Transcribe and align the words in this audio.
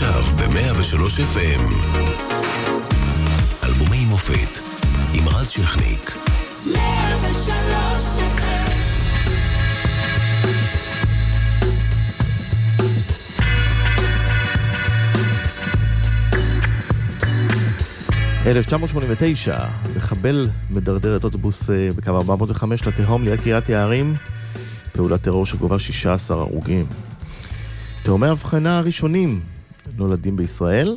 עכשיו 0.00 0.22
ב-103 0.36 0.96
FM. 1.36 1.62
אלבומי 3.64 4.04
מופת 4.04 4.58
עם 5.14 5.28
רז 5.28 5.48
שכניק. 5.48 6.16
103 6.66 8.18
FM 8.18 8.78
1989, 18.46 19.56
מחבל 19.96 20.48
מדרדר 20.70 21.16
את 21.16 21.24
אוטובוס 21.24 21.70
אה, 21.70 21.88
בקו 21.96 22.10
405 22.10 22.86
לתהום 22.86 23.24
ליד 23.24 23.40
קריית 23.40 23.68
יערים, 23.68 24.16
פעולת 24.92 25.22
טרור 25.22 25.46
שגובה 25.46 25.78
16 25.78 26.40
הרוגים. 26.40 26.86
תאומי 28.02 28.28
הבחנה 28.28 28.78
הראשונים 28.78 29.40
נולדים 29.98 30.36
בישראל. 30.36 30.96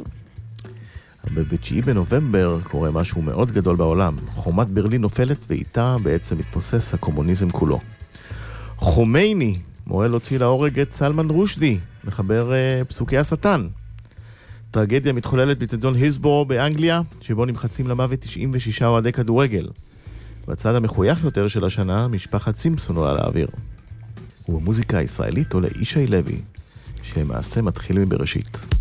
ב-9 1.34 1.86
בנובמבר 1.86 2.60
קורה 2.64 2.92
משהו 2.92 3.22
מאוד 3.22 3.52
גדול 3.52 3.76
בעולם. 3.76 4.16
חומת 4.36 4.72
ברלין 4.72 5.02
נופלת 5.02 5.46
ואיתה 5.50 5.96
בעצם 6.04 6.38
מתמוסס 6.38 6.94
הקומוניזם 6.94 7.50
כולו. 7.50 7.80
חומייני 8.78 9.58
מורה 9.88 10.08
להוציא 10.08 10.38
להורג 10.38 10.80
את 10.80 10.94
סלמן 10.94 11.30
רושדי, 11.30 11.78
מחבר 12.04 12.52
uh, 12.52 12.86
פסוקי 12.86 13.18
השטן. 13.18 13.68
טרגדיה 14.72 15.14
מתחוללת 15.14 15.60
בתיאטרון 15.60 15.96
היסבורו 15.96 16.46
באנגליה, 16.46 17.02
שבו 17.22 17.46
נמחצים 17.46 17.88
למוות 17.88 18.20
96 18.20 18.82
אוהדי 18.82 19.12
כדורגל. 19.12 19.68
בצד 20.48 20.76
המחוייך 20.76 21.24
יותר 21.24 21.48
של 21.48 21.66
השנה, 21.66 22.08
משפחת 22.08 22.58
סימפסון 22.58 22.96
עולה 22.96 23.14
לאוויר. 23.14 23.48
ובמוזיקה 24.50 24.98
הישראלית 24.98 25.54
עולה 25.54 25.68
ישי 25.80 26.08
לוי, 26.08 26.42
שלמעשה 27.04 27.62
מתחיל 27.62 28.00
מבראשית. 28.00 28.81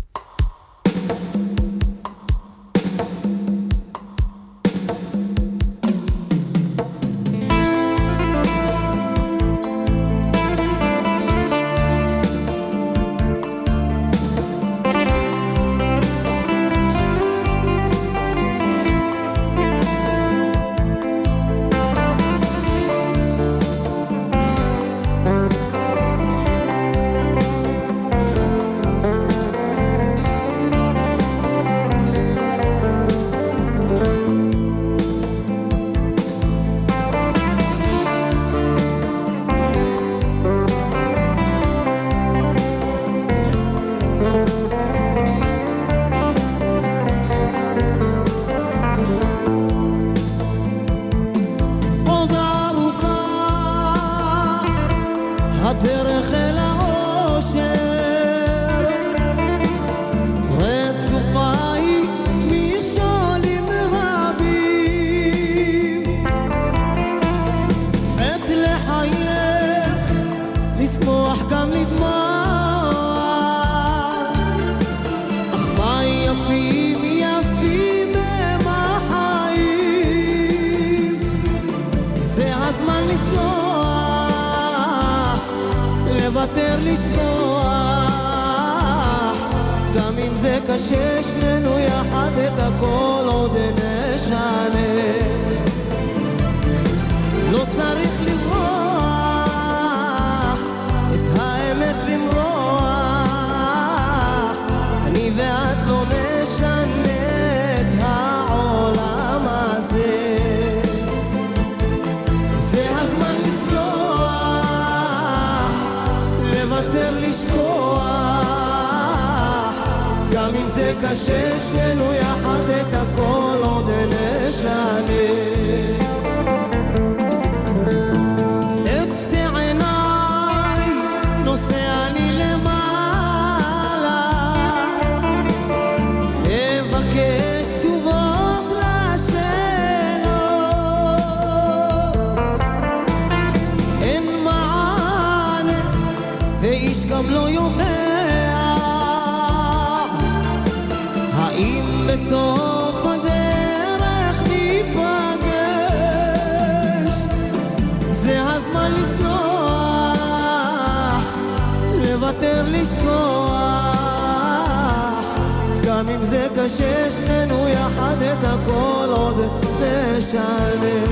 קשה 166.63 167.11
שנינו 167.11 167.67
יחד 167.67 168.21
את 168.21 168.43
הכל 168.43 169.09
עוד 169.11 169.35
נשנה. 169.81 171.03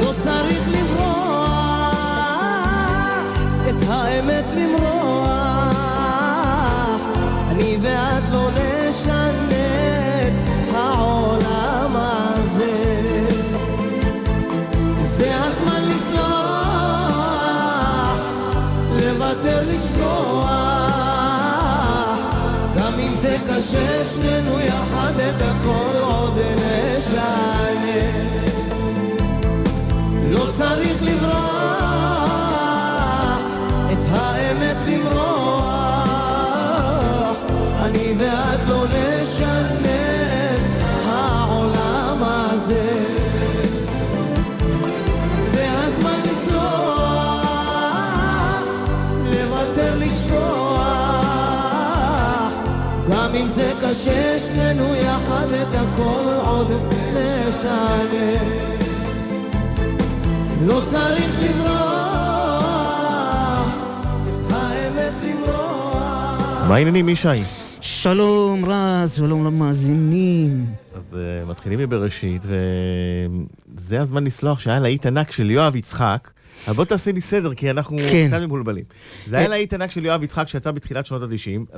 לא 0.00 0.12
צריך 0.24 0.68
לברוח 0.68 1.56
את 3.68 3.74
האמת 3.88 4.44
למרוח. 4.56 5.32
אני 7.50 7.78
ואת 7.82 8.22
לא 8.32 8.48
קשה 23.72 24.10
שנינו 24.10 24.60
יחד 24.60 25.12
את 25.20 25.42
הכל 25.42 25.96
עוד 26.02 26.38
נשנה. 26.38 27.52
לא 30.30 30.46
צריך 30.56 31.02
לברוח 31.02 31.51
את 55.50 55.74
הכל 55.74 56.38
עוד 56.46 56.70
נשנה. 57.12 58.32
לא 60.66 60.82
צריך 60.90 61.36
לברוח, 61.40 62.62
את 64.24 64.52
האמת 64.52 65.12
למרוח. 65.24 66.68
מה 66.68 66.74
העניינים, 66.74 67.08
ישי? 67.08 67.28
שלום 67.80 68.64
רז, 68.64 69.16
שלום 69.16 69.44
למאזינים. 69.44 70.66
אז 70.94 71.16
uh, 71.46 71.50
מתחילים 71.50 71.78
מבראשית, 71.78 72.42
וזה 72.46 74.00
הזמן 74.00 74.24
לסלוח 74.24 74.60
שהיה 74.60 74.78
להיט 74.78 75.06
ענק 75.06 75.32
של 75.32 75.50
יואב 75.50 75.76
יצחק. 75.76 76.30
אבל 76.66 76.76
בוא 76.76 76.84
תעשה 76.84 77.12
לי 77.12 77.20
סדר, 77.20 77.54
כי 77.54 77.70
אנחנו 77.70 77.98
כן. 78.10 78.26
קצת 78.28 78.42
מבולבלים. 78.42 78.84
זה 79.26 79.38
היה 79.38 79.48
להיט 79.48 79.72
ענק 79.72 79.90
של 79.90 80.04
יואב 80.04 80.22
יצחק 80.22 80.48
שיצא 80.48 80.70
בתחילת 80.70 81.06
שנות 81.06 81.22
ה-90, 81.22 81.28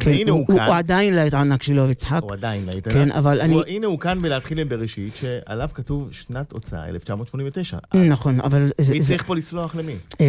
כן, 0.00 0.10
והנה 0.10 0.30
הוא 0.30 0.44
הוא 0.48 0.58
כאן. 0.58 0.70
עדיין 0.76 1.14
להיט 1.14 1.34
ענק 1.34 1.62
של 1.62 1.72
יואב 1.72 1.90
יצחק. 1.90 2.22
הוא 2.22 2.32
עדיין 2.32 2.66
להיט 2.72 2.88
כן, 2.88 2.98
ענק. 3.00 3.14
אבל 3.14 3.40
אני- 3.40 3.54
הוא- 3.54 3.62
הנה 3.66 3.86
הוא 3.86 3.98
כאן 3.98 4.18
בלהתחיל 4.18 4.58
עם 4.58 4.68
בראשית, 4.68 5.16
שעליו 5.16 5.68
כתוב 5.74 6.08
שנת 6.12 6.52
הוצאה 6.52 6.88
1989. 6.88 7.78
אז 7.90 8.00
נכון, 8.08 8.40
אבל... 8.40 8.70
מי 8.90 9.00
צריך 9.00 9.24
פה 9.26 9.36
לסלוח 9.36 9.74
למי? 9.76 9.96
אה, 10.20 10.26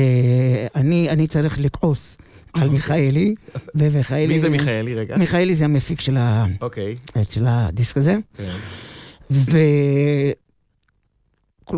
אני 0.76 1.10
אני 1.10 1.28
צריך 1.28 1.60
לכעוס 1.60 2.18
על 2.54 2.70
מיכאלי, 2.70 3.36
ומיכאלי... 3.76 4.28
מי 4.28 4.40
זה 4.40 4.50
מיכאלי 4.50 4.96
רגע? 4.96 5.18
מיכאלי 5.18 5.56
זה 5.56 5.66
המפיק 5.66 6.02
של 6.02 6.18
ה- 6.18 6.46
אוקיי, 6.62 6.96
של 7.30 7.44
הדיסק 7.48 7.98
הזה, 7.98 8.18
כן. 8.38 8.56
וכל 9.32 9.50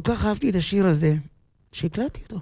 כך 0.04 0.26
אהבתי 0.26 0.50
את 0.50 0.56
השיר 0.56 0.88
הזה, 0.88 1.14
שהקלטתי 1.72 2.20
אותו. 2.24 2.40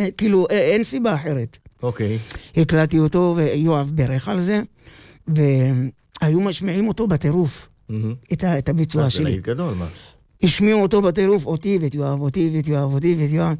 אה, 0.00 0.08
כאילו, 0.16 0.46
אה, 0.50 0.58
אין 0.60 0.84
סיבה 0.84 1.14
אחרת. 1.14 1.58
אוקיי. 1.82 2.18
הקלטתי 2.56 2.98
אותו, 2.98 3.34
ויואב 3.36 3.90
בירך 3.94 4.28
על 4.28 4.40
זה, 4.40 4.62
והיו 5.28 6.40
משמיעים 6.40 6.88
אותו 6.88 7.06
בטירוף, 7.06 7.68
מהמם. 7.88 8.14
את 8.32 8.44
ה- 8.44 8.58
את 8.58 8.68
הביצוע 8.68 9.02
אז 9.02 9.08
זה 9.08 9.14
שלי. 9.16 9.24
להיט 9.24 9.42
גדול, 9.44 9.74
מה? 9.74 9.86
השמיעו 10.42 10.82
אותו 10.82 11.02
בטירוף, 11.02 11.46
אותי 11.46 11.78
ואת 11.82 11.94
יואב, 11.94 12.20
אותי 12.20 12.50
ואת 12.54 12.68
יואב, 12.68 12.94
אותי 12.94 13.16
ואת 13.18 13.30
יואב. 13.30 13.56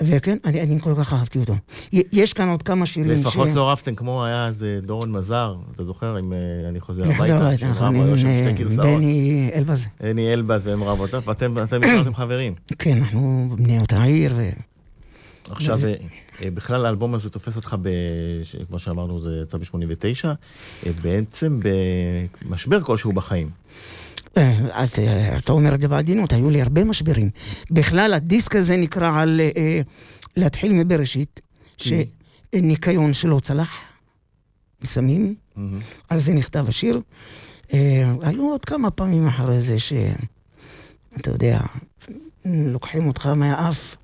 וכן, 0.00 0.36
אני, 0.44 0.60
אני 0.60 0.80
כל 0.80 0.94
כך 0.98 1.12
אהבתי 1.12 1.38
אותו. 1.38 1.54
יש 1.92 2.32
כאן 2.32 2.48
עוד 2.48 2.62
כמה 2.62 2.86
שירים 2.86 3.10
לפחות 3.20 3.48
לא 3.54 3.70
רבתם 3.70 3.94
כמו 3.94 4.24
היה 4.24 4.46
אז 4.46 4.64
אה, 4.64 4.80
דורון 4.80 5.12
מזר, 5.12 5.54
אתה 5.74 5.84
זוכר, 5.84 6.18
אם 6.18 6.32
אני 6.68 6.80
חוזר 6.80 7.04
נחזור 7.08 7.16
הביתה, 7.24 7.36
הביתה, 7.46 7.60
שהם 7.60 7.70
נכון, 7.70 7.96
עם. 7.96 8.96
בני 8.96 9.50
אלבז. 9.54 9.84
הני 10.00 10.32
אלבז 10.32 10.66
והם 10.66 10.84
רבו 10.84 11.02
אותה, 11.02 11.18
ואתם 11.26 11.62
אתם 11.62 11.84
נשארתם 11.84 12.14
חברים. 12.14 12.54
כן, 12.78 12.96
אנחנו 12.96 13.48
בני 13.56 13.80
אותה 13.80 14.02
עיר. 14.02 14.34
עכשיו, 15.50 15.86
אה, 15.86 15.94
אה, 16.42 16.50
בכלל 16.50 16.86
האלבום 16.86 17.14
הזה 17.14 17.30
תופס 17.30 17.56
אותך, 17.56 17.76
ב- 17.82 17.88
כמו 18.68 18.78
שאמרנו, 18.78 19.20
זה 19.20 19.42
יצא 19.42 19.58
ב-89, 19.58 20.26
בעצם 21.02 21.60
במשבר 22.44 22.82
כלשהו 22.82 23.12
בחיים. 23.12 23.50
אה, 24.36 24.84
את, 24.84 24.98
אה, 24.98 25.38
אתה 25.38 25.52
אומר 25.52 25.74
את 25.74 25.80
זה 25.80 25.88
בעדינות, 25.88 26.32
היו 26.32 26.50
לי 26.50 26.62
הרבה 26.62 26.84
משברים. 26.84 27.30
בכלל, 27.70 28.14
הדיסק 28.14 28.56
הזה 28.56 28.76
נקרא 28.76 29.20
על 29.22 29.40
אה, 29.40 29.50
אה, 29.56 29.80
להתחיל 30.36 30.72
מבראשית, 30.72 31.40
שניקיון 31.78 33.12
שלא 33.12 33.40
צלח, 33.42 33.70
סמים, 34.84 35.34
מהמם. 35.56 35.80
על 36.08 36.20
זה 36.20 36.32
נכתב 36.32 36.64
השיר. 36.68 37.00
אה, 37.72 38.12
היו 38.22 38.50
עוד 38.50 38.64
כמה 38.64 38.90
פעמים 38.90 39.26
אחרי 39.26 39.60
זה 39.60 39.78
ש... 39.78 39.92
אתה 41.20 41.30
יודע, 41.30 41.60
לוקחים 42.44 43.06
אותך 43.06 43.26
מהאף, 43.26 43.96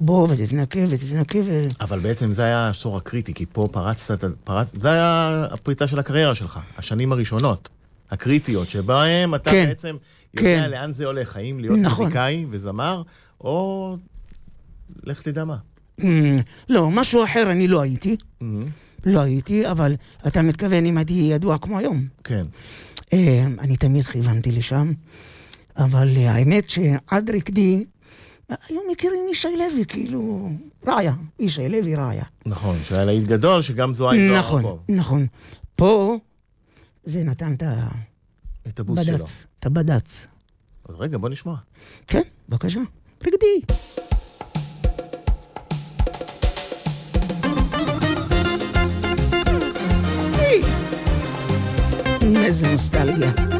בוא 0.00 0.28
ותתנקה 0.30 0.80
ותתנקה 0.88 1.38
ו... 1.44 1.66
אבל 1.80 1.98
בעצם 1.98 2.32
זה 2.32 2.44
היה 2.44 2.58
העשור 2.58 2.96
הקריטי, 2.96 3.34
כי 3.34 3.46
פה 3.52 3.68
פרצת, 3.72 4.24
פרצ... 4.44 4.70
זה 4.74 4.92
היה 4.92 5.46
הפריצה 5.50 5.86
של 5.86 5.98
הקריירה 5.98 6.34
שלך, 6.34 6.60
השנים 6.76 7.12
הראשונות, 7.12 7.68
הקריטיות, 8.10 8.70
שבהם 8.70 9.34
אתה 9.34 9.50
כן, 9.50 9.66
בעצם 9.66 9.96
יודע 10.34 10.64
כן. 10.64 10.70
לאן 10.70 10.92
זה 10.92 11.06
הולך, 11.06 11.36
האם 11.36 11.60
להיות 11.60 11.78
נכון. 11.78 12.04
מוזיקאי 12.04 12.46
וזמר, 12.50 13.02
או 13.40 13.96
לך 15.04 15.22
תדע 15.22 15.44
מה. 15.44 15.56
אמ, 16.04 16.36
לא, 16.68 16.90
משהו 16.90 17.24
אחר 17.24 17.50
אני 17.52 17.68
לא 17.68 17.80
הייתי, 17.80 18.16
מהמם. 18.40 18.66
לא 19.04 19.20
הייתי, 19.20 19.70
אבל 19.70 19.94
אתה 20.26 20.42
מתכוון 20.42 20.86
אם 20.86 20.98
הייתי 20.98 21.12
ידוע 21.12 21.58
כמו 21.58 21.78
היום. 21.78 22.06
כן. 22.24 22.46
אה, 23.12 23.44
אני 23.58 23.76
תמיד 23.76 24.04
כיוונתי 24.04 24.52
לשם, 24.52 24.92
אבל 25.76 26.08
אה, 26.16 26.32
האמת 26.32 26.70
שעד 26.70 27.30
רקדי, 27.30 27.84
היו 28.48 28.80
מכירים 28.92 29.28
ישי 29.30 29.56
לוי, 29.56 29.84
כאילו, 29.88 30.50
רעיה, 30.86 31.14
ישי 31.38 31.68
לוי 31.68 31.94
רעיה. 31.94 32.24
נכון, 32.46 32.76
שהיה 32.84 33.04
להיט 33.04 33.24
גדול, 33.24 33.62
שגם 33.62 33.94
זוהי 33.94 34.26
זוהר 34.26 34.38
נכון, 34.38 34.62
פה. 34.62 34.78
נכון. 34.88 35.26
פה 35.76 36.18
זה 37.04 37.24
נתן 37.24 37.54
את 37.54 37.62
את 38.68 38.80
הבוס 38.80 38.98
שלו. 39.04 39.14
הבד"ץ, 39.14 39.46
את 39.60 39.66
הבד"ץ. 39.66 40.26
אז 40.88 40.94
רגע, 40.98 41.18
בוא 41.18 41.28
נשמע. 41.28 41.54
כן, 42.06 42.22
בבקשה, 42.48 42.80
רקדי. 43.26 43.60
איזה 52.48 52.72
נוסטלגיה. 52.72 53.57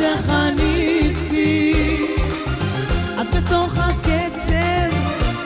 ידך 0.00 0.32
ניפי. 0.56 1.72
את 3.20 3.34
בתוך 3.34 3.78
הקצב, 3.78 4.96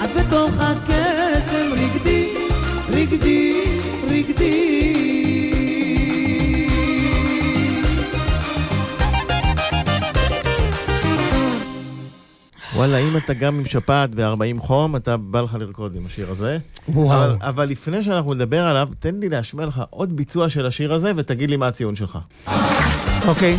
את 0.05 0.11
בתוך 0.17 0.51
הקסם, 0.61 1.67
רקדי, 1.73 2.29
רקדי, 2.89 3.63
רקדי. 4.05 4.95
וואלה, 12.77 12.99
אם 12.99 13.17
אתה 13.17 13.35
גם 13.35 13.59
עם 13.59 13.65
שפעת 13.65 14.15
ב-40 14.15 14.61
חום, 14.61 14.97
אתה 14.97 15.17
בא 15.17 15.41
לך 15.41 15.55
לרקוד 15.55 15.97
עם 15.97 16.07
השיר 16.07 16.31
הזה. 16.31 16.59
וואו. 16.89 17.25
אבל, 17.25 17.37
אבל 17.41 17.69
לפני 17.69 18.03
שאנחנו 18.03 18.35
נדבר 18.35 18.67
עליו, 18.67 18.89
תן 18.99 19.15
לי 19.21 19.29
להשמיע 19.29 19.67
לך 19.67 19.83
עוד 19.91 20.17
ביצוע 20.17 20.49
של 20.49 20.67
השיר 20.67 20.95
הזה, 20.95 21.13
ותגיד 21.17 21.51
לי 21.51 21.57
מה 21.57 21.67
הציון 21.67 21.95
שלך. 21.95 22.19
אוקיי. 23.27 23.59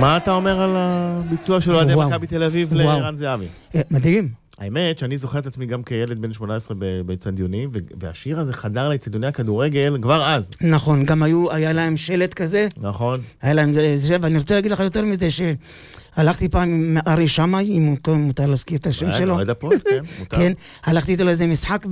מה 0.00 0.16
אתה 0.16 0.32
אומר 0.32 0.60
על 0.60 0.70
הביצוע 0.76 1.60
של 1.60 1.74
אוהדי. 1.74 1.94
מכבי 1.94 2.26
תל 2.26 2.42
אביב. 2.42 2.74
לערן 2.74 3.16
זהבי? 3.16 3.46
אה, 3.74 3.80
מדהים. 3.90 4.28
האמת 4.58 4.98
שאני 4.98 5.18
זוכר 5.18 5.38
את 5.38 5.46
עצמי 5.46 5.66
גם 5.66 5.82
כילד 5.82 6.18
בן 6.22 6.32
18 6.32 6.76
ב- 6.80 7.00
באצטדיונים, 7.06 7.70
והשיר 8.00 8.40
הזה 8.40 8.52
חדר 8.52 8.88
לאצטדיוני 8.88 9.26
הכדורגל 9.26 9.98
כבר 10.02 10.24
אז, 10.26 10.50
נכון, 10.60 11.04
גם 11.04 11.22
היו, 11.22 11.52
היה 11.52 11.72
להם 11.72 11.96
שלט 11.96 12.34
כזה, 12.34 12.68
נכון? 12.80 13.20
היה 13.42 13.52
להם 13.52 13.72
זה, 13.96 14.16
ואני 14.20 14.38
רוצה 14.38 14.54
להגיד 14.54 14.70
לך 14.72 14.80
יותר 14.80 15.02
מזה, 15.04 15.28
שהלכתי 15.30 16.48
פעם 16.48 16.68
עם 16.68 16.98
ארי 17.06 17.28
שמאי, 17.28 17.78
אם 17.78 17.94
מותר 18.08 18.46
להזכיר 18.46 18.78
את 18.78 18.86
השם 18.86 19.06
אה, 19.06 19.12
שלו. 19.12 19.34
אוהד 19.34 19.50
הפועל, 19.50 19.78
כן, 19.90 20.04
מותר. 20.18 20.36
כן, 20.36 20.52
הלכתי 20.84 21.12
איתו 21.12 21.24
לאיזה 21.24 21.46
משחק 21.46 21.86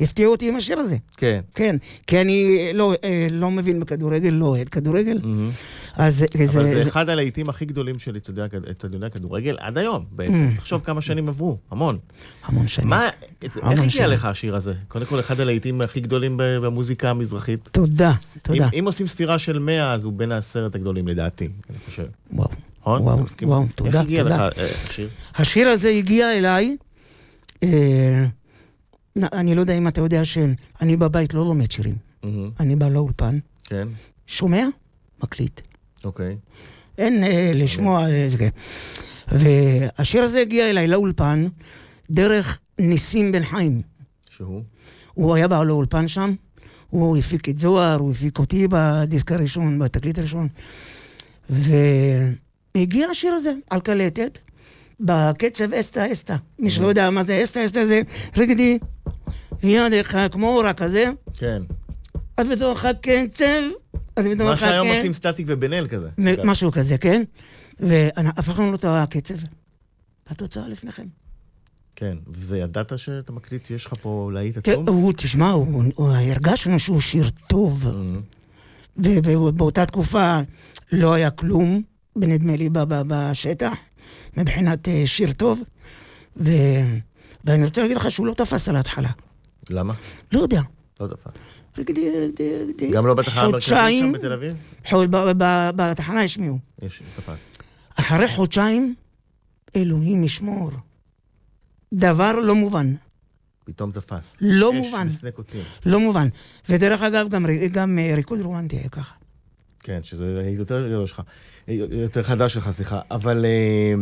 והפתיעו 0.00 0.32
אותי 0.32 0.48
עם 0.48 0.56
השיר 0.56 0.78
הזה. 0.78 0.96
כן. 1.16 1.40
כן, 1.54 1.76
כי 2.06 2.20
אני 2.20 2.40
לא, 2.74 2.94
אה, 3.04 3.26
לא 3.30 3.50
מבין 3.50 3.80
בכדורגל, 3.80 4.28
לא 4.30 4.46
אוהד 4.46 4.68
כדורגל. 4.68 5.18
מהמם. 5.22 5.50
אז 5.94 6.16
זה, 6.18 6.26
אבל 6.38 6.46
זה, 6.46 6.64
זה 6.64 6.82
זה, 6.82 6.88
אחד 6.90 7.08
הלהיטים 7.08 7.48
הכי 7.48 7.64
גדולים 7.64 7.98
של 7.98 8.16
אצטדיוני 8.16 8.46
הכד- 8.48 8.68
אצטדיוני 8.70 9.06
הכדורגל 9.06 9.56
עד 9.60 9.78
היום 9.78 10.04
בעצם. 10.12 10.48
Mm. 10.52 10.56
תחשוב 10.56 10.80
כמה 10.84 11.00
שנים 11.00 11.28
עברו, 11.28 11.58
המון. 11.70 11.98
המון 12.44 12.68
שנים. 12.68 12.88
מה, 12.88 13.08
המון 13.62 13.72
איך 13.72 13.80
הגיע. 13.94 14.06
לך 14.06 14.24
השיר 14.24 14.56
הזה? 14.56 14.74
קודם 14.88 15.06
כל, 15.06 15.20
אחד 15.20 15.40
הלהיטים 15.40 15.80
הכי 15.80 16.00
גדולים 16.00 16.34
במוזיקה 16.38 17.10
המזרחית. 17.10 17.68
תודה, 17.72 18.12
תודה. 18.42 18.64
אם- 18.64 18.78
אם 18.78 18.84
עושים 18.86 19.06
ספירה 19.06 19.38
של 19.38 19.58
100, 19.58 19.92
אז 19.92 20.04
הוא 20.04 20.12
בין 20.12 20.32
העשרת 20.32 20.74
הגדולים 20.74 21.08
לדעתי, 21.08 21.48
אני 21.70 21.78
חושב. 21.86 22.04
וואו, 22.32 22.48
נכון? 22.80 23.02
וואו? 23.02 23.18
וואו, 23.42 23.66
תודה, 23.74 23.90
איך 23.90 24.06
הגיע 24.06 24.22
לך 24.22 24.32
תודה. 24.32 24.48
אה, 24.58 24.66
השיר? 24.88 25.08
השיר 25.34 25.68
הזה 25.68 25.88
הגיע 25.88 26.38
אליי, 26.38 26.76
אה, 27.62 28.24
אני 29.32 29.54
לא 29.54 29.60
יודע 29.60 29.74
אם 29.78 29.88
אתה 29.88 30.00
יודע 30.00 30.24
שאני 30.24 30.96
בבית 30.96 31.34
לא 31.34 31.44
לומד 31.44 31.70
שירים. 31.70 31.96
מהמם, 32.22 32.50
אני 32.60 32.76
בא 32.76 32.88
לאולפן, 32.88 33.38
כן, 33.64 33.88
שומע, 34.26 34.66
מקליט. 35.22 35.60
אוקיי. 36.04 36.36
אין 36.98 37.24
אה, 37.24 37.50
לשמוע... 37.54 38.10
אה, 38.10 38.28
זה, 38.30 38.38
כן. 38.38 38.48
והשיר 39.28 40.22
הזה 40.22 40.40
הגיע 40.40 40.70
אליי 40.70 40.86
לאולפן 40.86 41.46
דרך 42.10 42.58
ניסים 42.78 43.32
בן 43.32 43.44
חיים. 43.44 43.82
שהוא? 44.30 44.62
הוא 45.14 45.34
היה 45.34 45.48
בא 45.48 45.64
לאולפן 45.64 46.08
שם, 46.08 46.34
הוא 46.90 47.16
הפיק 47.16 47.48
את 47.48 47.58
זוהר, 47.58 47.98
הוא 47.98 48.10
הפיק 48.10 48.38
אותי 48.38 48.66
בדיסק 48.70 49.32
הראשון, 49.32 49.78
בתקליט 49.78 50.18
הראשון. 50.18 50.48
והגיע 51.50 53.08
השיר 53.08 53.32
הזה 53.32 53.52
על 53.70 53.80
קלטת, 53.80 54.38
בקצב 55.00 55.74
אסתא 55.74 56.12
אסתא. 56.12 56.36
מי 56.58 56.70
שלא 56.70 56.86
יודע 56.86 57.10
מה 57.10 57.22
זה 57.22 57.42
אסתא 57.42 57.64
אסתא 57.64 57.84
זה 57.84 58.00
רגדי, 58.36 58.78
ידך 59.62 60.26
כמו 60.32 60.56
אורה 60.56 60.72
כזה, 60.72 61.10
כן. 61.38 61.62
את 62.40 62.46
בתוך 62.48 62.84
הקצב, 62.84 63.44
את 64.18 64.24
בתוך 64.24 64.46
מה 64.46 64.56
שהיום. 64.56 64.88
עושים 64.88 65.12
סטטיק 65.12 65.46
ובן 65.48 65.72
אל 65.72 65.88
כזה. 65.88 66.08
משהו 66.44 66.72
כזה, 66.72 66.98
כן? 66.98 67.22
והפכנו 67.80 68.70
לו 68.70 68.74
את 68.74 68.84
הקצב. 68.88 69.34
התוצאה 70.28 70.68
לפניכם. 70.68 71.06
כן, 71.96 72.16
וזה 72.28 72.58
ידעת 72.58 72.98
שאתה 72.98 73.32
מקליט, 73.32 73.70
יש 73.70 73.86
לך 73.86 73.94
פה 74.02 74.30
להיט 74.34 74.56
עצום? 74.56 74.88
הוא, 74.88 75.12
תשמע, 75.16 75.54
הרגשנו 75.98 76.78
שהוא 76.78 77.00
שיר 77.00 77.30
טוב. 77.46 77.86
ו- 79.04 79.18
ובאותה 79.24 79.86
תקופה 79.86 80.40
לא 80.92 81.12
היה 81.12 81.30
כלום, 81.30 81.82
נדמה 82.16 82.56
לי, 82.56 82.68
בשטח, 82.72 83.72
מבחינת 84.36 84.88
אה, 84.88 85.02
שיר 85.06 85.32
טוב. 85.32 85.62
ואני 86.36 87.64
רוצה 87.64 87.82
להגיד 87.82 87.96
לך 87.96 88.10
שהוא 88.10 88.26
לא 88.26 88.34
תפס 88.34 88.68
על 88.68 88.76
ההתחלה. 88.76 89.10
למה? 89.70 89.94
לא 90.32 90.38
יודע. 90.38 90.60
לא 91.00 91.06
דפק. 91.06 91.30
גם 92.92 93.06
לא 93.06 93.14
בתחנה 93.14 93.42
המרכזית 93.42 93.98
שם 93.98 94.12
בתל 94.12 94.32
אביב? 94.32 94.54
בתחנה 95.76 96.20
השמיעו. 96.20 96.58
יש, 96.82 97.02
דפק. 97.18 97.32
אחרי 97.96 98.28
חודשיים, 98.28 98.94
אלוהים 99.76 100.24
ישמור. 100.24 100.70
דבר 101.94 102.32
לא 102.32 102.54
מובן. 102.54 102.94
פתאום 103.64 103.92
תפס. 103.92 104.36
לא 104.40 104.72
מובן. 104.72 105.08
לא 105.86 106.00
מובן. 106.00 106.28
ודרך 106.68 107.02
אגב, 107.02 107.28
גם, 107.72 107.98
אה, 107.98 108.14
ריקוד 108.14 108.40
רומנטי 108.40 108.76
היה 108.76 108.88
ככה. 108.88 109.14
כן, 109.80 110.00
שזה 110.02 110.26
יותר 110.58 110.88
גדול 110.88 111.06
שלך, 111.06 111.22
יותר 111.68 112.22
חדש 112.22 112.54
שלך, 112.54 112.70
סליחה. 112.70 113.00
אבל 113.10 113.44
אה, 113.44 113.94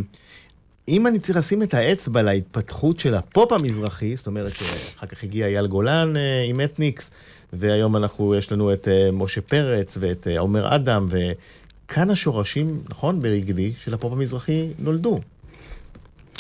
אם 0.88 1.06
אני 1.06 1.18
צריך 1.18 1.38
לשים 1.38 1.62
את 1.62 1.74
האצבע 1.74 2.22
להתפתחות 2.22 3.00
של 3.00 3.14
הפופ 3.14 3.52
המזרחי, 3.52 4.16
זאת 4.16 4.26
אומרת 4.26 4.56
שאחר 4.56 5.06
כך 5.06 5.24
הגיע 5.24 5.46
אייל 5.46 5.66
גולן 5.66 6.16
אה, 6.16 6.42
עם 6.48 6.60
אתניקס, 6.60 7.10
והיום 7.52 7.96
אנחנו, 7.96 8.34
יש 8.34 8.52
לנו 8.52 8.72
את 8.72 8.88
אה, 8.88 9.10
משה 9.12 9.40
פרץ 9.40 9.98
ואת 10.00 10.26
אה, 10.28 10.38
עומר 10.38 10.74
אדם, 10.76 11.08
וכאן 11.10 12.10
השורשים, 12.10 12.82
נכון, 12.88 13.22
ברגדי, 13.22 13.72
של 13.78 13.94
הפופ 13.94 14.12
המזרחי 14.12 14.68
נולדו. 14.78 15.20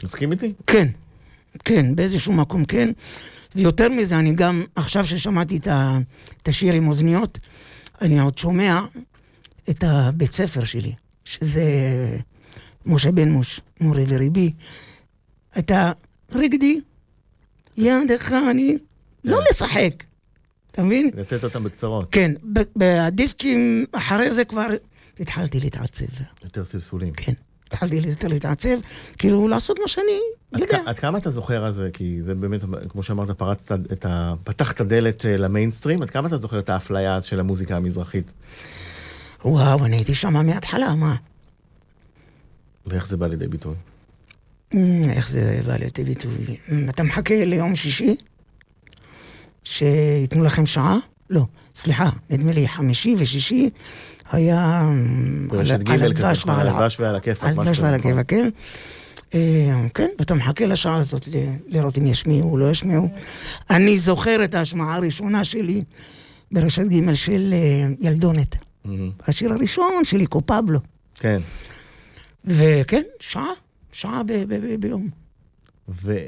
מסכים 0.04 0.32
איתי? 0.32 0.52
כן, 0.66 0.88
כן, 1.64 1.96
באיזשהו 1.96 2.32
מקום 2.32 2.64
כן. 2.64 2.90
ויותר 3.54 3.88
מזה, 3.88 4.18
אני 4.18 4.34
גם, 4.34 4.64
עכשיו 4.76 5.06
ששמעתי 5.06 5.56
את, 5.56 6.48
השיר 6.48 6.74
עם 6.74 6.88
אוזניות, 6.88 7.38
אני 8.00 8.20
עוד 8.20 8.38
שומע 8.38 8.80
את 9.70 9.84
הבית 9.86 10.32
ספר 10.32 10.64
שלי, 10.64 10.92
שזה 11.24 11.62
משה 12.86 13.12
בן 13.12 13.28
מוש, 13.28 13.60
מורי 13.80 14.04
וריבי. 14.08 14.52
את 15.58 15.72
הרגדי, 16.32 16.80
ידך 17.76 18.32
אני, 18.50 18.78
לא 19.24 19.38
לשחק, 19.50 20.04
אתה 20.70 20.82
מבין? 20.82 21.10
לתת 21.14 21.44
אותם 21.44 21.64
בקצרות. 21.64 22.08
כן, 22.12 22.32
בדיסקים 22.76 23.84
אחרי 23.92 24.32
זה 24.32 24.44
כבר 24.44 24.66
התחלתי 25.20 25.60
להתעצב. 25.60 26.04
יותר 26.44 26.64
סלסולים. 26.64 27.12
כן. 27.12 27.32
התחלתי 27.68 27.96
יותר 27.96 28.28
להתעצב, 28.28 28.78
כאילו 29.18 29.48
לעשות 29.48 29.78
מה 29.78 29.88
שאני 29.88 30.20
יודע. 30.58 30.80
עד 30.86 30.98
כמה 30.98 31.18
אתה 31.18 31.30
זוכר 31.30 31.66
אז, 31.66 31.82
כי 31.92 32.22
זה 32.22 32.34
באמת, 32.34 32.64
כמו 32.88 33.02
שאמרת, 33.02 33.30
פרצת 33.30 33.78
את 33.92 34.04
ה... 34.06 34.34
פתחת 34.44 34.80
דלת 34.80 35.26
אה, 35.26 35.36
למיינסטרים, 35.36 36.02
עד 36.02 36.10
כמה 36.10 36.28
אתה 36.28 36.36
זוכר 36.36 36.58
את 36.58 36.68
האפליה 36.68 37.22
של 37.22 37.40
המוזיקה 37.40 37.76
המזרחית? 37.76 38.32
וואו, 39.44 39.84
אני 39.84 39.96
הייתי 39.96 40.14
שם 40.14 40.46
מההתחלה, 40.46 40.94
מה? 40.94 41.16
ואיך 42.86 43.06
זה 43.06 43.16
בא 43.16 43.26
לידי 43.26 43.46
ביטוי? 43.48 43.74
אמ, 44.74 45.02
איך 45.10 45.28
זה 45.30 45.60
בא 45.66 45.76
לידי 45.76 46.04
ביטוי? 46.04 46.32
אמ, 46.72 46.88
אתה 46.88 47.02
מחכה 47.02 47.44
ליום 47.44 47.76
שישי? 47.76 48.16
שייתנו 49.64 50.44
לכם 50.44 50.66
שעה? 50.66 50.98
לא, 51.30 51.42
סליחה, 51.74 52.10
נדמה 52.30 52.52
לי 52.52 52.68
חמישי 52.68 53.14
ושישי 53.18 53.70
היה... 54.30 54.80
אמ, 54.82 55.48
ברשת 55.50 55.72
על- 55.72 55.82
ג' 55.82 55.94
כזה, 55.94 56.06
הדבש 56.06 56.44
על 56.48 56.68
הדבש 56.68 57.00
ועל 57.00 57.16
הכיפאק. 57.16 57.48
על 57.48 57.54
משהו 57.54 57.64
דבש 57.72 57.80
ועל 57.80 57.98
כזה, 58.00 58.08
נכון? 58.10 58.24
כן. 58.24 58.50
כן, 59.94 60.08
ואתה 60.18 60.34
מחכה 60.34 60.66
לשעה 60.66 60.96
הזאת 60.96 61.28
לראות 61.68 61.98
אם 61.98 62.06
ישמיעו 62.06 62.50
או 62.52 62.58
לא 62.58 62.70
ישמיעו. 62.70 63.08
אני 63.70 63.98
זוכר 63.98 64.44
את 64.44 64.54
ההשמעה 64.54 64.96
הראשונה 64.96 65.44
שלי 65.44 65.82
ברשת 66.52 66.82
ג' 66.82 67.14
של 67.14 67.54
אה, 67.54 67.88
ילדונת. 68.10 68.56
השיר 69.26 69.52
הראשון 69.52 70.04
שלי, 70.04 70.26
קופבלו. 70.26 70.80
כן. 71.14 71.40
וכן, 72.46 73.02
שעה, 73.20 73.50
שעה 73.92 74.22
ב- 74.22 74.32
ב- 74.32 74.54
ב- 74.54 74.80
ביום. 74.80 75.08
ו... 75.88 76.18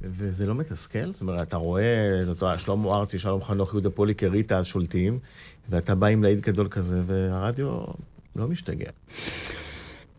וזה 0.00 0.46
לא 0.46 0.54
מתסכל? 0.54 1.12
זאת 1.12 1.20
אומרת, 1.20 1.42
אתה 1.42 1.56
רואה, 1.56 2.22
אתה 2.22 2.44
יודע, 2.44 2.58
שלמה 2.58 2.94
ארצי, 2.94 3.18
שלום 3.18 3.42
חנוך, 3.44 3.72
יהודה 3.72 3.90
פוליקר, 3.90 4.28
ריטה 4.28 4.64
שולטים, 4.64 5.18
ואתה 5.70 5.94
בא 5.94 6.06
עם 6.06 6.22
להיט 6.22 6.40
גדול 6.40 6.68
כזה, 6.68 7.02
והרדיו 7.06 7.80
לא 8.36 8.48
משתגע. 8.48 8.90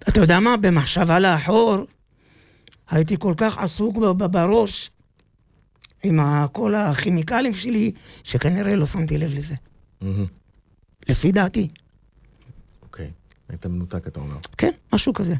אתה 0.10 0.20
יודע 0.20 0.40
מה, 0.40 0.58
במחשבה 0.58 1.20
לאחור, 1.20 1.78
הייתי 2.90 3.16
כל 3.20 3.34
כך 3.38 3.58
עסוק 3.58 3.98
בראש 4.32 4.90
עם 6.04 6.20
כל 6.52 6.76
הכימיקלים 6.76 7.54
שלי, 7.54 7.92
שכנראה 8.24 8.76
לא 8.76 8.86
שמתי 8.86 9.18
לב 9.18 9.34
לזה. 9.34 9.56
מהמם. 10.02 10.26
לפי 11.10 11.32
דעתי. 11.32 11.68
היית 13.50 13.66
מנותק, 13.66 14.08
אתה 14.08 14.20
אומר. 14.20 14.36
כן, 14.58 14.72
משהו 14.94 15.14
כזה. 15.14 15.36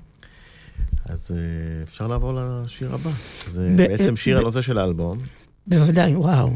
אז 1.06 1.32
אה, 1.32 1.38
אפשר 1.84 2.08
לעבור 2.08 2.34
לשיר 2.36 2.94
הבא. 2.94 3.10
זה 3.50 3.70
ב- 3.74 3.78
בעצם 3.78 4.16
שיר 4.16 4.38
ב- 4.38 4.40
הנושא 4.42 4.62
של 4.62 4.78
האלבום. 4.78 5.18
בוודאי, 5.68 6.16
וואו. 6.16 6.52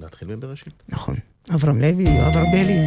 להתחיל 0.00 0.28
מבראשית. 0.36 0.82
נכון. 0.88 1.16
אברהם 1.54 1.80
לוי, 1.80 2.04
יואב 2.04 2.36
ארבלי. 2.36 2.86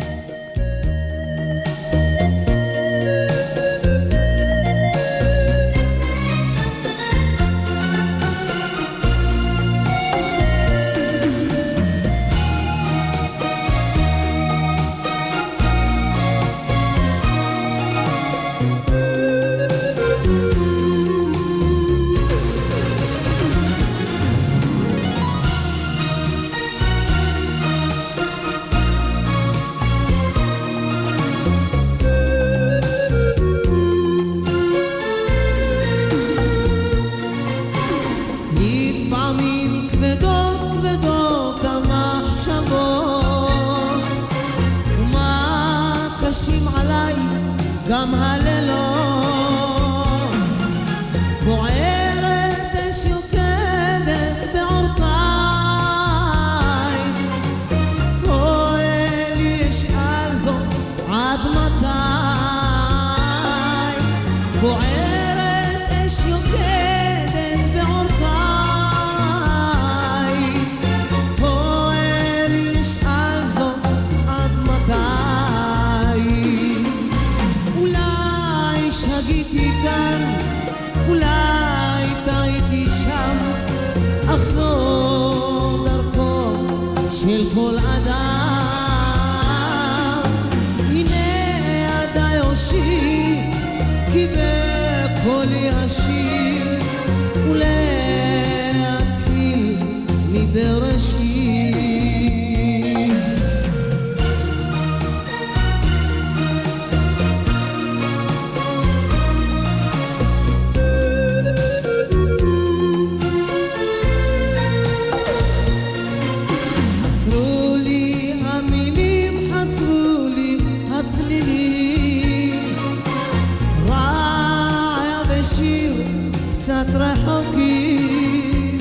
קצת 126.58 126.86
רחוקים. 126.94 128.78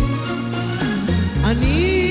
אני 1.44 2.01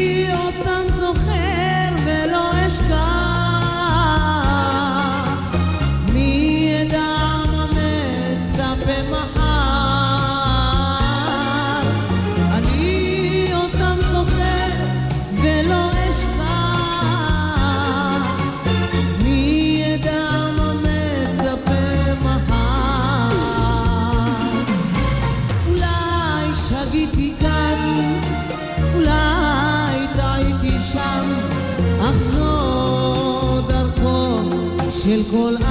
של 35.31 35.70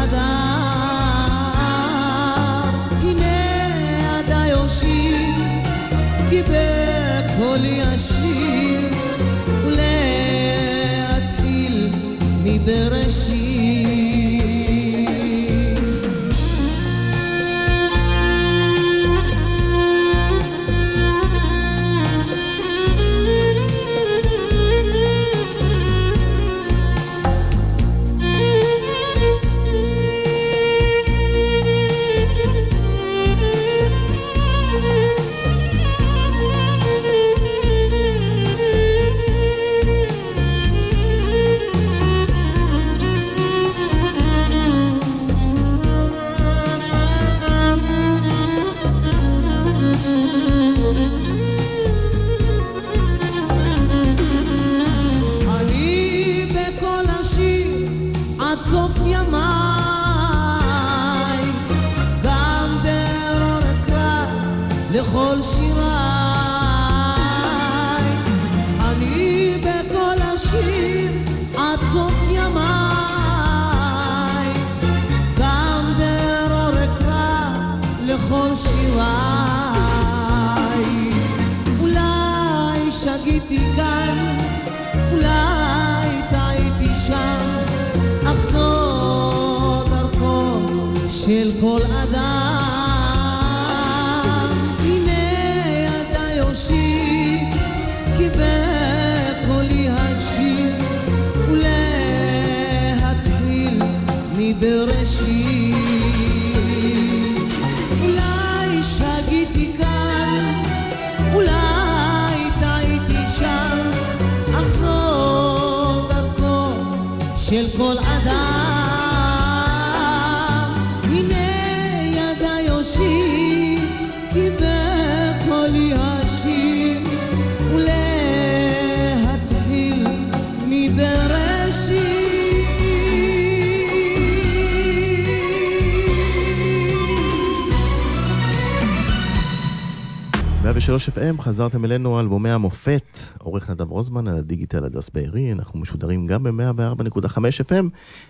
FM, 140.89 141.43
חזרתם 141.43 141.85
אלינו 141.85 142.21
אלבומי 142.21 142.51
המופת, 142.51 143.19
עורך 143.39 143.71
נדב 143.71 143.91
רוזמן 143.91 144.29
על 144.29 144.37
הדיגיטל 144.37 144.85
הדס 144.85 145.11
בארי, 145.15 145.53
אנחנו 145.53 145.79
משודרים 145.79 146.27
גם 146.27 146.43
ב-104.5 146.43 147.39
FM, 147.39 147.85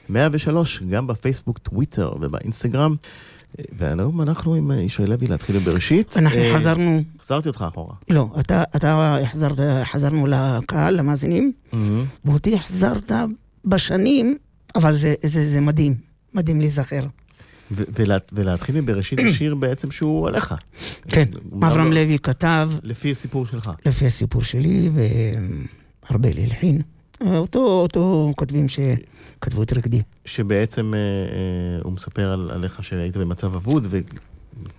103, 0.08 0.82
גם 0.82 1.06
בפייסבוק, 1.06 1.58
טוויטר 1.58 2.12
ובאינסטגרם. 2.20 2.94
והיום 3.78 4.22
אנחנו 4.22 4.54
עם 4.54 4.70
ישי 4.70 5.06
לוי 5.06 5.26
להתחיל 5.26 5.56
עם 5.56 5.62
בראשית. 5.62 6.14
אנחנו 6.16 6.38
אה, 6.38 6.54
חזרנו, 6.54 7.02
החזרתי 7.20 7.48
אותך 7.48 7.64
אחורה. 7.68 7.94
לא, 8.10 8.28
אתה, 8.40 8.62
אתה 8.76 9.18
החזרת, 9.22 9.58
חזרנו 9.84 10.26
לקהל, 10.26 10.94
למאזינים, 10.94 11.52
ואותי 12.24 12.54
החזרת 12.54 13.12
בשנים, 13.64 14.36
אבל 14.74 14.96
זה, 14.96 15.14
זה, 15.22 15.50
זה 15.50 15.60
מדהים, 15.60 15.94
מדהים 16.34 16.60
להיזכר. 16.60 17.06
ולה- 17.70 18.16
ולהתחיל 18.32 18.76
עם 18.76 18.86
בראשית 18.86 19.18
זה 19.22 19.32
שיר 19.38 19.54
בעצם 19.54 19.90
שהוא 19.90 20.28
עליך. 20.28 20.54
כן, 21.08 21.24
אברהם 21.56 21.92
לא- 21.92 22.00
לוי 22.00 22.18
כתב, 22.22 22.70
לפי 22.82 23.10
הסיפור 23.10 23.46
שלך. 23.46 23.70
לפי 23.86 24.06
הסיפור 24.06 24.42
שלי, 24.42 24.90
והרבה 26.10 26.28
הלחין. 26.28 26.82
אותו, 27.26 27.58
אותו 27.58 28.32
כותבים 28.36 28.66
שכתבו 28.68 29.62
את 29.62 29.72
רקדי. 29.72 30.02
שבעצם 30.24 30.94
אה, 30.94 30.98
אה, 30.98 31.80
הוא 31.82 31.92
מספר 31.92 32.30
על, 32.32 32.50
עליך 32.54 32.84
שהיית 32.84 33.16
במצב 33.16 33.54
אבוד 33.56 33.86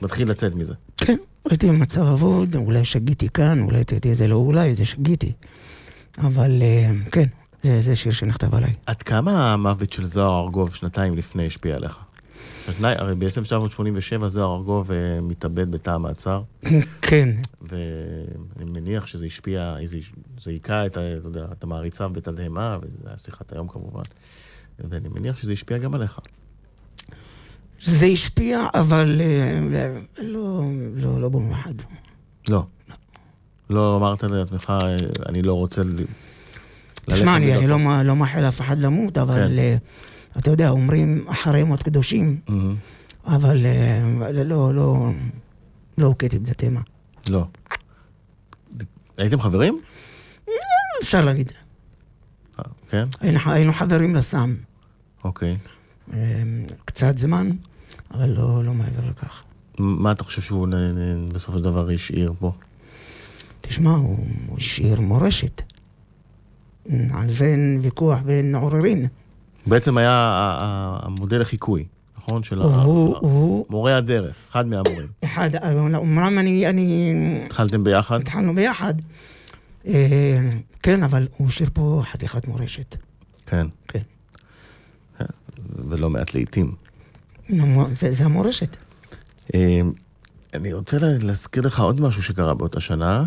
ומתחיל 0.02 0.30
לצאת 0.30 0.56
מזה. 0.56 0.74
כן, 0.98 1.16
הייתי 1.50 1.68
במצב 1.68 2.02
אבוד, 2.02 2.56
אולי 2.56 2.86
שגיתי 2.86 3.28
כאן, 3.34 3.60
אולי 3.62 3.84
תדעי, 3.84 4.16
זה 4.16 4.28
לא 4.28 4.36
אולי, 4.36 4.76
זה 4.76 4.86
שגיתי. 4.86 5.32
אבל 6.18 6.62
אה, 6.62 6.92
כן, 7.12 7.26
זה, 7.64 7.82
זה 7.82 7.96
שיר 7.96 8.12
שנכתב 8.12 8.56
עליי. 8.56 8.74
עד 8.86 9.02
כמה 9.02 9.54
המוות 9.54 9.94
של 9.94 10.06
זוהר 10.06 10.44
ארגוב 10.44 10.76
שנתיים 10.76 11.18
לפני 11.18 11.46
השפיע 11.48 11.76
עליך? 11.76 11.98
הרי 12.84 13.16
ב-1987 13.16 14.28
זוהר 14.28 14.56
ארגוב 14.58 14.92
אה, 14.92 14.98
מתאבד 15.22 15.72
בתא 15.72 15.90
המעצר, 15.90 16.42
כן, 17.02 17.30
ואני 17.62 18.72
מניח 18.72 19.06
שזה 19.08 19.26
השפיע, 19.26 19.76
זה, 20.40 20.52
היכה 20.52 20.86
את, 20.86 20.98
ה- 20.98 21.18
אתה 21.18 21.28
יודע, 21.28 21.46
את 21.52 21.64
המעריציו 21.64 22.10
בתדהמה, 22.14 22.78
וזו 22.82 23.08
הייתה 23.08 23.24
שיחת 23.24 23.54
היום 23.54 23.68
כמובן, 23.68 24.02
ואני 24.80 25.10
מניח 25.10 25.38
שזה 25.38 25.54
השפיע 25.54 25.78
גם 25.78 25.96
עליך. 25.96 26.20
זה 27.82 28.06
השפיע, 28.06 28.68
אבל 28.74 29.22
אה, 29.22 29.92
לא, 30.24 30.62
לא, 30.94 31.22
לא 31.22 31.30
במיוחד. 31.30 31.74
לא. 32.50 32.64
לא 33.70 33.98
אמרת 33.98 34.24
לעצמך, 34.24 34.74
אה, 34.84 34.96
אני 35.30 35.42
לא 35.42 35.54
רוצה 35.54 35.82
תשמע, 37.06 37.38
אני, 37.38 37.56
אני. 37.58 37.68
לא, 37.68 37.78
לא 38.04 38.16
מאחל 38.16 38.42
לאף 38.42 38.62
אחד 38.62 38.80
למות, 38.80 39.18
אבל 39.18 39.36
כן. 39.36 39.78
אתה 40.38 40.52
יודע, 40.52 40.70
אומרים 40.70 41.26
אחרי 41.28 41.64
מות 41.64 41.84
קדושים, 41.84 42.40
מהמם. 42.48 42.76
אבל 43.26 43.66
אה, 43.66 44.32
לא, 44.32 44.74
לא, 44.74 45.12
לא 45.98 46.06
הוכיתי 46.06 46.40
בדתמה. 46.40 46.82
לא. 47.30 47.46
הייתם 49.18 49.42
חברים? 49.42 49.80
אפשר 51.02 51.26
להגיד. 51.26 51.52
אה, 52.60 52.64
כן? 52.90 53.08
היינו, 53.46 53.74
חברים 53.74 54.16
לסם. 54.16 54.56
אוקיי. 55.24 55.58
אה, 56.14 56.44
קצת 56.86 57.18
זמן, 57.18 57.50
אבל 58.14 58.30
לא, 58.30 58.64
לא 58.66 58.74
מעבר 58.74 59.10
לכך. 59.10 59.44
מה 59.80 60.12
אתה 60.12 60.24
חושב 60.24 60.42
שהוא 60.42 60.68
בסופו 61.34 61.58
של 61.58 61.64
דבר 61.64 61.90
השאיר 61.90 62.34
פה? 62.40 62.52
תשמע, 63.62 63.92
הוא 63.92 64.58
השאיר 64.58 65.02
מורשת. 65.02 65.62
על 67.14 67.32
זה 67.32 67.46
אין 67.46 67.80
ויכוח 67.84 68.20
ואין 68.26 68.56
עוררין. 68.56 69.08
בעצם 69.68 69.98
היה 69.98 70.58
המודל 71.02 71.42
לחיקוי, 71.42 71.86
נכון? 72.18 72.44
של 72.44 72.60
מורה 73.70 73.98
הדרך, 73.98 74.36
אחד 74.52 74.68
מהמורים. 74.68 75.08
אחד, 75.24 75.50
אומנם 75.96 76.40
אני, 76.40 76.68
אני, 76.70 77.12
התחלתם 77.46 77.84
ביחד? 77.84 78.20
התחלנו 78.22 78.56
ביחד. 78.56 78.94
אה, 79.88 80.40
כן, 80.84 81.04
אבל 81.04 81.28
הוא 81.38 81.48
השאיר 81.48 81.70
פה 81.74 82.02
חתיכת 82.12 82.48
מורשת. 82.48 82.96
כן. 83.46 83.68
כן. 83.88 84.00
ולא 85.90 86.10
מעט 86.10 86.34
לעיתים. 86.36 86.76
זה, 87.94 88.12
זה 88.12 88.26
המורשת. 88.26 88.78
אה, 89.56 89.82
אני 90.54 90.74
רוצה 90.74 90.98
לה- 91.00 91.18
להזכיר 91.22 91.64
לך 91.68 91.80
עוד 91.80 92.02
משהו 92.02 92.24
שקרה 92.24 92.54
באותה 92.54 92.80
שנה, 92.80 93.24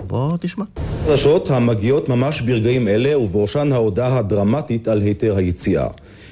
אה, 0.00 0.04
ובוא 0.04 0.36
תשמע. 0.40 0.64
חדשות 1.06 1.50
המגיעות 1.50 2.08
ממש 2.08 2.40
ברגעים 2.40 2.88
אלה, 2.88 3.18
ובראשן 3.18 3.72
ההודעה 3.72 4.18
הדרמטית 4.18 4.88
על 4.88 5.00
היתר 5.00 5.36
היציאה. 5.36 5.88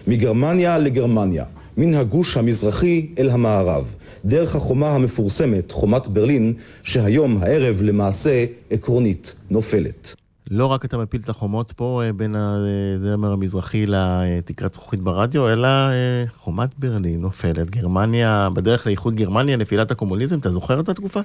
מגרמניה 0.06 0.78
לגרמניה, 0.78 1.44
מן 1.76 1.94
הגוש 1.94 2.36
המזרחי 2.36 3.06
אל 3.18 3.30
המערב, 3.30 3.94
דרך 4.24 4.56
החומה 4.56 4.94
המפורסמת, 4.94 5.72
חומת 5.72 6.06
ברלין, 6.06 6.52
שהיום, 6.82 7.42
הערב, 7.42 7.82
למעשה, 7.82 8.44
עקרונית, 8.70 9.34
נופלת. 9.50 10.14
לא 10.50 10.66
רק 10.66 10.84
אתה 10.84 10.98
מפיל 10.98 11.20
את 11.24 11.28
החומות 11.28 11.72
פה 11.72 12.02
אה, 12.04 12.12
בין 12.12 12.34
הזמר 12.36 13.32
המזרחי 13.32 13.84
לתקרת 13.86 14.74
זכוכית 14.74 15.00
ברדיו, 15.00 15.48
אלא 15.48 15.66
אה, 15.66 16.24
חומת 16.36 16.78
ברלין 16.78 17.20
נופלת, 17.20 17.70
גרמניה, 17.70 18.48
בדרך 18.54 18.86
לאיחוד 18.86 19.14
גרמניה, 19.14 19.56
נפילת 19.56 19.90
הקומוניזם, 19.90 20.38
אתה 20.38 20.50
זוכר 20.50 20.80
את 20.80 20.88
התקופה? 20.88 21.20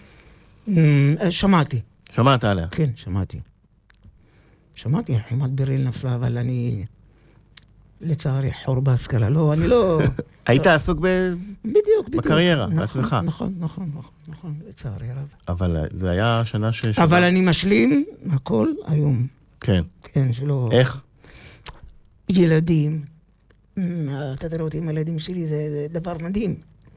אה, 0.68 0.74
שמעתי, 1.30 1.80
שמעת 2.18 2.44
עליה. 2.44 2.68
כן, 2.72 2.90
שמעתי. 2.96 3.40
שמעתי, 4.76 5.18
חומת 5.30 5.52
בריל 5.52 5.88
נפלה, 5.88 6.16
אבל 6.16 6.38
אני, 6.38 6.86
לצערי, 8.02 8.52
חור 8.66 8.80
בהשכלה. 8.80 9.30
לא, 9.30 9.54
אני 9.54 9.68
לא... 9.68 10.00
היית 10.48 10.68
עסוק 10.68 11.00
ב... 11.02 11.08
בדיוק, 11.66 12.08
בדיוק. 12.08 12.26
בקריירה, 12.26 12.66
נכון, 12.66 12.80
בעצמך. 12.80 13.16
נכון, 13.24 13.54
נכון, 13.60 13.92
נכון, 13.96 14.12
נכון, 14.28 14.54
לצערי 14.70 15.10
הרב. 15.10 15.28
אבל 15.48 15.78
אה, 15.78 15.84
זה 15.92 16.10
היה 16.10 16.42
שנה 16.46 16.74
ש... 16.74 16.86
אבל 16.86 17.24
אני 17.24 17.42
משלים 17.42 18.06
הכל 18.30 18.68
היום. 18.88 19.28
כן. 19.60 19.84
כן, 20.04 20.34
שלא... 20.34 20.70
איך? 20.72 21.02
ילדים. 22.30 23.02
אתה 23.74 24.50
תראה 24.50 24.62
אותי 24.62 24.78
עם 24.78 24.88
הילדים 24.88 25.20
שלי, 25.20 25.48
זה, 25.48 25.68
זה 25.70 25.88
דבר 26.00 26.16
מדהים. 26.24 26.56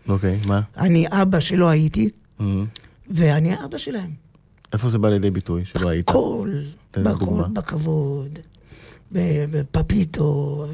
אוקיי, 0.08 0.38
מה? 0.46 0.60
אני 0.76 1.06
אבא 1.10 1.40
שלא 1.40 1.68
הייתי, 1.68 2.10
ואני 3.10 3.64
אבא 3.64 3.78
שלהם. 3.78 4.29
איפה 4.72 4.88
זה 4.88 4.98
בא 4.98 5.08
לידי 5.08 5.30
ביטוי 5.30 5.64
שלא 5.64 5.88
היית? 5.88 6.10
דוגמה. 6.98 7.42
בכל, 7.42 7.52
בכבוד, 7.52 8.38
בפפיטו, 9.12 10.66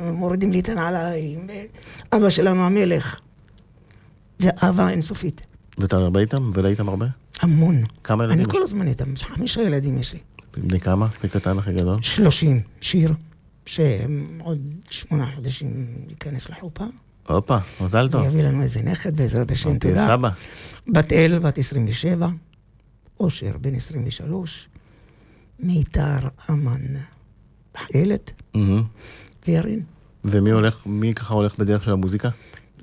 ומורידים 0.00 0.52
לי 0.52 0.60
את 0.60 0.68
הנעליים, 0.68 1.46
אבא 2.12 2.30
שלנו 2.30 2.62
המלך. 2.62 3.20
זה 4.38 4.50
אהבה 4.62 4.88
אינסופית. 4.90 5.40
ואתה 5.78 5.96
הרבה 5.96 6.20
איתם? 6.20 6.50
ולא 6.54 6.68
איתם 6.68 6.88
הרבה? 6.88 7.06
המון. 7.40 7.84
כמה 8.04 8.24
ילדים 8.24 8.40
אני? 8.40 8.48
כל 8.50 8.62
הזמן 8.62 8.88
איתם, 8.88 9.16
חמישה 9.16 9.62
ילדים 9.62 9.98
יש 9.98 10.12
לי. 10.12 10.18
בני 10.56 10.80
כמה? 10.80 11.06
הכי 11.06 11.28
קטן, 11.28 11.58
הכי 11.58 11.72
גדול? 11.72 12.02
שלושים, 12.02 12.60
שיר, 12.80 13.12
שעוד 13.66 14.58
שמונה 14.90 15.26
חודשים 15.34 15.86
ייכנס 16.08 16.48
לחופה. 16.50 16.84
הופה, 17.28 17.58
מזל 17.80 18.08
טוב. 18.08 18.24
יביא 18.26 18.42
לנו 18.42 18.62
איזה 18.62 18.82
נכד, 18.82 19.16
בעזרת 19.16 19.50
השם, 19.50 19.78
תודה. 19.78 20.06
סבא. 20.06 20.30
בת 20.88 21.12
אל, 21.12 21.38
בת 21.38 21.58
27, 21.58 22.28
אושר, 23.20 23.56
בן 23.60 23.74
23, 23.74 24.68
מיתר 25.60 26.18
אמן, 26.50 26.80
חיילת, 27.76 28.30
מהמם. 28.54 28.82
וירין. 29.46 29.82
ומי 30.24 30.50
הולך, 30.50 30.86
מי 30.86 31.14
ככה 31.14 31.34
הולך 31.34 31.58
בדרך 31.58 31.84
של 31.84 31.92
המוזיקה? 31.92 32.28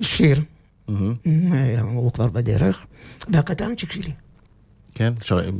שיר. 0.00 0.40
אה, 0.88 1.80
הוא 1.80 2.12
כבר 2.12 2.28
בדרך, 2.28 2.86
והקטנצ'יק 3.28 3.92
שלי. 3.92 4.12
כן? 4.94 5.12
אפשר- 5.18 5.50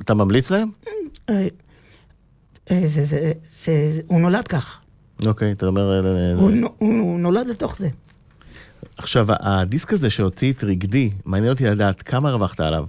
אתה 0.00 0.14
ממליץ 0.14 0.50
להם? 0.50 0.70
אה, 1.30 1.48
אה, 2.70 2.80
זה, 2.88 3.04
זה, 3.04 3.32
זה, 3.52 3.90
זה, 3.92 4.00
הוא 4.06 4.20
נולד 4.20 4.48
כך, 4.48 4.80
אוקיי, 5.26 5.52
אתה 5.52 5.66
אומר... 5.66 6.06
אה, 6.06 6.34
הוא, 6.34 6.50
הוא 6.78 7.20
נולד 7.20 7.46
לתוך 7.46 7.78
זה. 7.78 7.88
עכשיו, 8.96 9.26
הדיסק 9.30 9.92
הזה 9.92 10.10
שהוציא 10.10 10.52
את 10.52 10.64
רגדי, 10.64 11.10
מעניין 11.24 11.52
אותי 11.52 11.64
לדעת 11.64 12.02
כמה 12.02 12.28
הרווחת 12.28 12.60
עליו. 12.60 12.84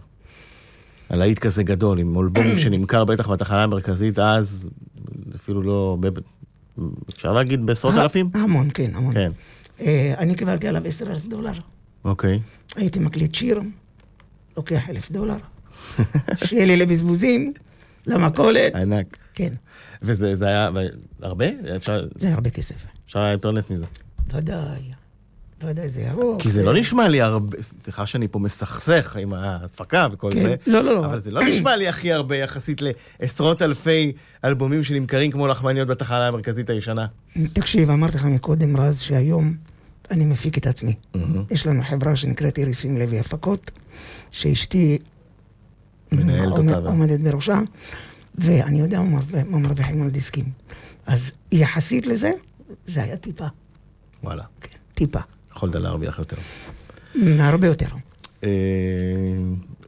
על 1.10 1.19
להיט 1.19 1.39
כזה 1.39 1.63
גדול, 1.63 2.00
עם 2.00 2.19
אלבום 2.19 2.58
שנמכר 2.62 3.06
בטח 3.06 3.30
בתחנה 3.30 3.63
המרכזית 3.63 4.19
אז, 4.19 4.69
אפילו 5.36 5.62
לא... 5.62 5.98
אפשר 7.10 7.34
להגיד 7.34 7.65
בעשרות 7.65 7.95
אלפים? 7.95 8.30
המון, 8.34 8.69
כן, 8.74 8.91
המון. 8.93 9.13
כן, 9.13 9.32
אה, 9.82 10.13
אני 10.17 10.36
קיבלתי 10.36 10.67
עליו 10.67 10.86
עשר 10.86 11.12
אלף 11.12 11.28
דולר. 11.28 11.52
אוקיי. 12.06 12.39
הייתי 12.76 13.00
מקליט 13.00 13.36
שיר, 13.36 13.62
לוקח 14.58 14.89
אלף 14.89 15.12
דולר, 15.12 15.38
שיהיה 16.45 16.65
לי 16.65 16.78
לבזבוזים, 16.78 17.54
למכולת, 18.08 18.76
ענק. 18.76 19.17
כן, 19.34 19.54
וזה 20.02 20.36
זה 20.36 20.48
היה 20.48 20.69
הרבה? 21.22 21.45
אפשר 21.76 22.08
זה 22.15 22.34
הרבה 22.34 22.50
כסף. 22.50 22.86
אפשר 23.06 23.32
להתפרנס 23.32 23.69
מזה. 23.69 23.86
ודאי, 24.34 24.80
ודאי, 25.63 25.89
זה 25.89 26.12
ארוך. 26.12 26.41
כי 26.41 26.50
זה 26.50 26.63
לא 26.63 26.74
נשמע 26.74 27.08
לי 27.08 27.22
הרבה, 27.22 27.62
סליחה 27.62 28.06
שאני 28.06 28.28
פה 28.28 28.39
מסכסך 28.39 29.15
עם 29.19 29.34
ההפקה 29.34 30.08
וכל 30.12 30.32
כן, 30.34 30.41
זה, 30.43 30.56
לא, 30.67 30.82
לא, 30.82 30.93
לא. 30.93 31.06
אבל 31.06 31.19
זה 31.19 31.32
לא 31.32 31.43
נשמע 31.43 31.76
לי 31.76 31.88
הכי 31.88 32.13
הרבה 32.13 32.36
יחסית 32.36 32.82
לעשרות 33.19 33.62
אלפי 33.62 34.12
אלבומים 34.45 34.84
שנמכרים 34.84 35.32
כמו 35.32 35.48
לחמניות 35.48 35.88
בתחנה 35.88 36.28
המרכזית 36.28 36.69
הישנה. 36.69 37.06
תקשיב, 37.54 37.89
אמרתי 37.89 38.17
לך 38.17 38.26
מקודם, 38.26 38.78
רז, 38.78 39.00
שהיום 39.00 39.56
אני 40.12 40.26
מפיק 40.26 40.58
את 40.58 40.67
עצמי. 40.67 40.93
יש 41.52 41.67
לנו 41.67 41.84
חברה 41.84 42.15
שנקראת 42.15 42.58
איריסים 42.58 42.98
לוי 42.98 43.19
הפקות, 43.19 43.72
שאשתי 44.32 44.98
מנהלת 46.12 46.58
אותה. 46.58 46.78
עומדת 46.78 47.19
בראשה, 47.19 47.60
ואני 48.36 48.80
יודע 48.80 49.02
מה 49.02 49.19
מרוויחים 49.60 50.04
על 50.04 50.10
דיסקים. 50.10 50.45
אז 51.06 51.32
יחסית 51.52 52.08
לזה, 52.08 52.32
זה 52.86 53.04
היה 53.04 53.17
טיפה, 53.17 53.45
וואלה, 54.24 54.43
כן, 54.62 54.78
טיפה. 54.93 55.19
יכולת 55.60 55.76
להרוויח 55.76 56.19
יותר. 56.19 56.38
הרבה 57.39 57.67
יותר. 57.67 57.88
אה, 58.43 58.50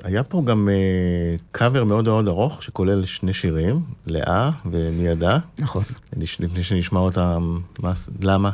היה 0.04 0.24
פה 0.24 0.44
גם 0.46 0.70
אה, 0.70 1.38
קאבר 1.52 1.84
מאוד 1.84 2.06
מאוד 2.06 2.28
ארוך, 2.28 2.64
שכולל 2.64 3.06
שני 3.06 3.34
שירים, 3.34 3.82
לאה 4.06 4.50
ומי 4.66 5.08
ידע. 5.08 5.38
נכון. 5.60 5.84
לפני 6.18 6.64
שנשמע 6.64 7.00
אותם, 7.00 7.60
מה, 7.80 7.92
למה? 8.22 8.50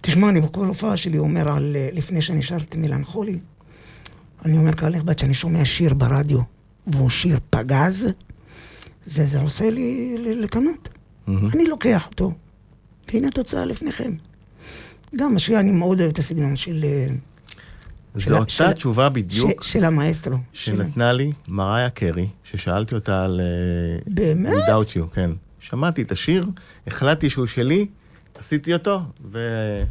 תשמע, 0.00 0.28
אני 0.28 0.40
בכל 0.40 0.66
הופעה 0.66 0.96
שלי 0.96 1.18
אומר 1.18 1.48
על 1.48 1.76
אה, 1.76 1.88
לפני 1.92 2.22
שאני 2.22 2.42
שרתי 2.42 2.78
מלנכולי, 2.78 3.38
אני 4.44 4.58
אומר 4.58 4.72
כאן 4.72 5.04
בת 5.04 5.18
שאני 5.18 5.34
שומע 5.34 5.64
שיר 5.64 5.94
ברדיו, 5.94 6.40
והוא 6.86 7.10
שיר 7.10 7.38
פגז, 7.50 8.08
זה, 9.06 9.26
זה 9.26 9.40
עושה 9.40 9.70
לי 9.70 10.16
לקנות. 10.18 10.88
אני 11.28 11.66
לוקח 11.66 12.06
אותו, 12.06 12.32
והנה 13.08 13.28
התוצאה 13.28 13.64
לפניכם. 13.64 14.12
גם 15.16 15.36
השיר, 15.36 15.60
אני 15.60 15.70
מאוד 15.70 16.00
אוהב 16.00 16.10
את 16.12 16.18
הסגנון 16.18 16.56
של... 16.56 16.84
אה, 16.84 17.06
זו 18.14 18.20
של- 18.24 18.34
אותה 18.34 18.50
של- 18.50 18.72
תשובה 18.72 19.08
בדיוק 19.08 19.62
ש, 19.62 19.72
של 19.72 19.84
המאסטרו. 19.84 20.36
של- 20.52 20.72
שנתנה 20.76 21.12
לי 21.12 21.32
מריה 21.48 21.90
קרי, 21.90 22.28
ששאלתי 22.44 22.94
אותה 22.94 23.24
על... 23.24 23.40
אה, 23.40 23.98
באמת? 24.06 24.52
Without 24.52 24.96
You, 24.96 25.14
כן. 25.14 25.30
שמעתי 25.60 26.02
את 26.02 26.12
השיר, 26.12 26.46
החלטתי 26.86 27.30
שהוא 27.30 27.46
שלי, 27.46 27.86
עשיתי 28.38 28.72
אותו, 28.74 29.00
ואתה 29.30 29.82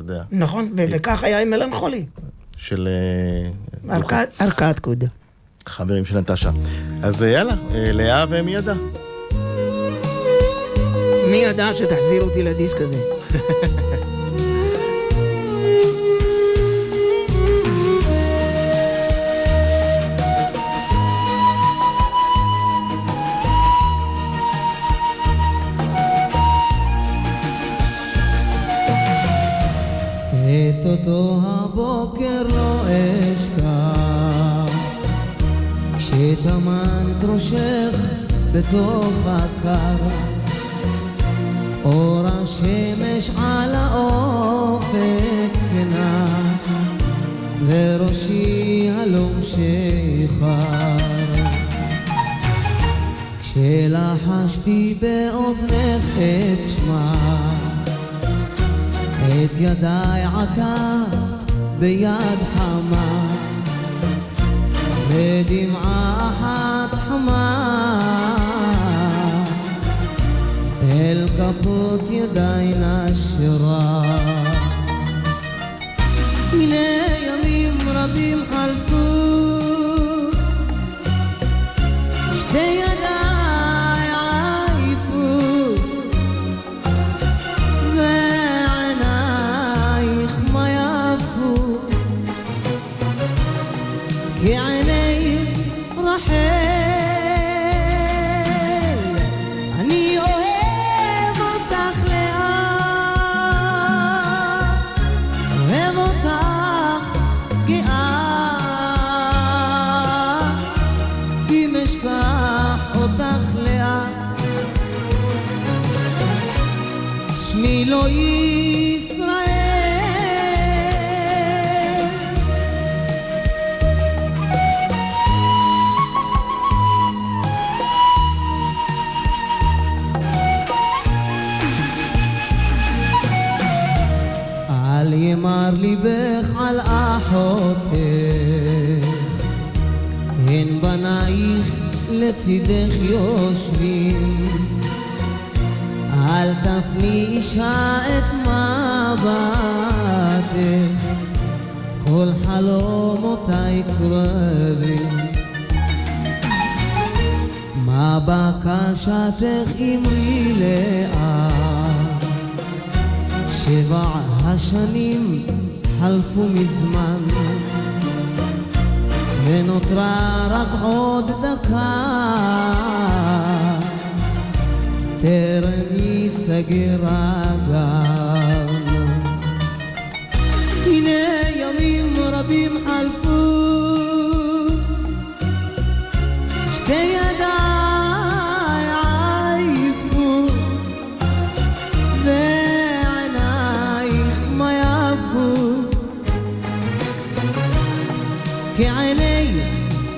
יודע, 0.00 0.22
נכון, 0.30 0.72
ו- 0.76 0.84
וכך 0.90 1.24
היה 1.24 1.40
עם 1.42 1.50
מלנכולי. 1.50 2.06
של 2.56 2.88
אה, 3.88 3.94
ערכאת- 3.96 4.40
ערכאת 4.42 4.80
קוד. 4.80 5.04
חברים 5.66 6.04
של 6.04 6.18
נטשה. 6.20 6.50
אז 7.02 7.22
אה, 7.22 7.28
יאללה, 7.28 7.52
אה, 7.74 7.92
לאה 7.92 8.24
ומי 8.28 8.54
ידע. 8.54 8.74
מי 11.30 11.36
ידע 11.36 11.70
שתחזיר 11.74 12.22
אותי 12.22 12.42
לדיסק 12.42 12.76
הזה? 12.80 13.02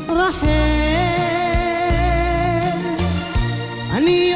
רחל. 0.09 0.49
אני 3.93 4.35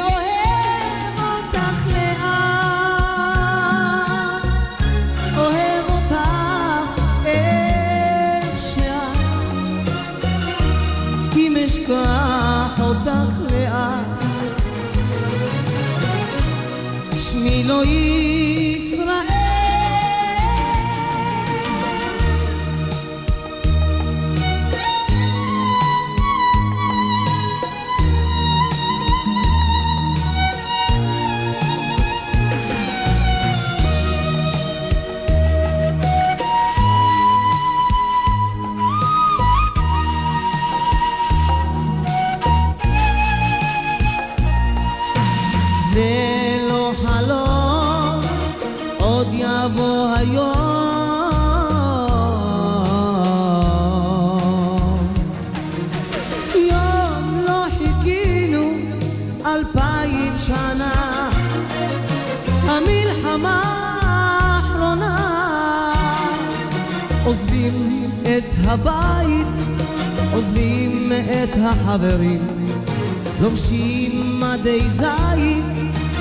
הבית, 68.81 69.47
עוזבים 70.33 71.11
את 71.11 71.57
החברים. 71.63 72.47
לובשים 73.41 74.39
מדי 74.39 74.79
זית 74.89 75.65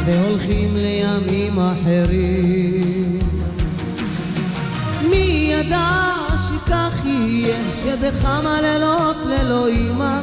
והולכים 0.05 0.77
לימים 0.77 1.59
אחרים. 1.59 3.19
מי 5.11 5.53
ידע 5.53 6.13
שכך 6.49 7.01
יהיה, 7.05 7.57
שבכמה 7.85 8.61
לילות 8.61 9.17
ללא 9.27 9.67
אימא 9.67 10.21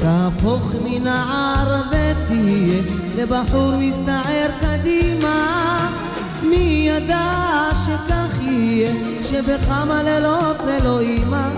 תהפוך 0.00 0.72
מנער 0.84 1.82
ותהיה 1.88 2.82
לבחור 3.16 3.72
מסתער 3.78 4.50
קדימה. 4.60 6.05
מי 6.50 6.88
ידע 6.90 7.70
שכך 7.86 8.38
יהיה, 8.42 8.92
שבכמה 9.22 10.02
לילות 10.02 10.56
ללא 10.66 11.00
אימא 11.00 11.48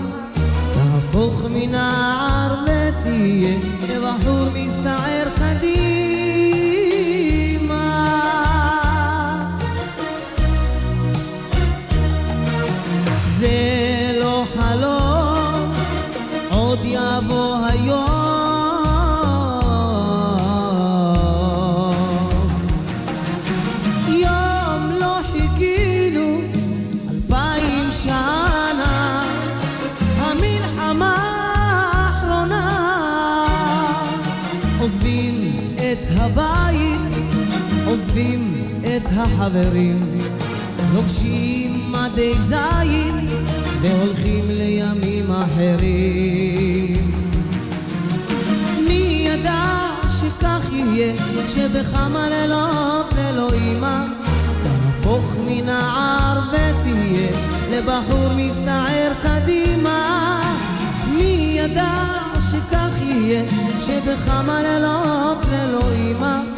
תהפוך 0.75 1.45
מנער 1.51 2.55
ותהיה 2.65 3.57
לבחור 3.89 4.49
מסתער 4.55 5.29
קדימה. 5.39 5.79
זה 13.39 14.19
לא 14.21 14.45
חלום, 14.55 15.73
עוד 16.51 16.79
יבוא 16.85 17.68
את 39.49 39.53
החברים, 39.57 40.01
לובשים 40.95 41.93
מדי 41.93 42.33
זית 42.39 43.15
והולכים 43.81 44.45
לימים 44.49 45.31
אחרים. 45.31 47.11
מי 48.89 49.29
ידע 49.29 49.65
שכך 50.21 50.69
יהיה, 50.73 51.13
שבכמה 51.49 52.29
לילות 52.29 53.15
ללא 53.17 53.51
אימא 53.53 54.05
תהפוך 54.63 55.37
מנער 55.47 56.41
ותהיה 56.53 57.29
לבחור 57.71 58.29
מסתער 58.37 59.13
קדימה. 59.23 60.41
מי 61.13 61.59
ידע 61.61 62.05
שכך 62.51 62.99
יהיה, 63.03 63.43
שבכמה 63.87 64.63
לילות 64.63 65.39
ללא 65.51 65.83
אימא 65.93 66.58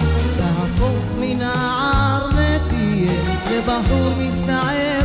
ותהיה 3.60 3.60
לבחור 3.60 4.12
מסתער 4.20 5.02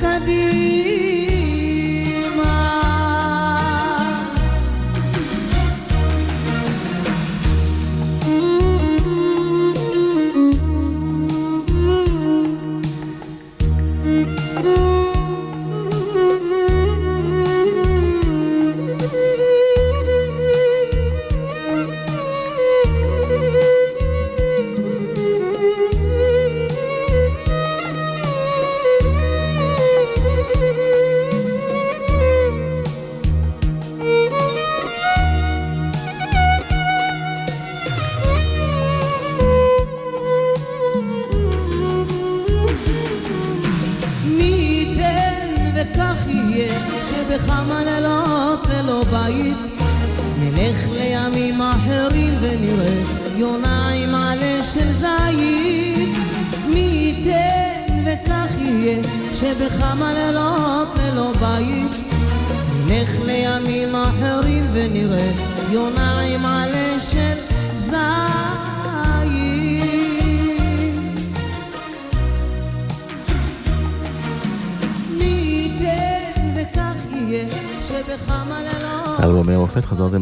קדימה. 0.00 0.93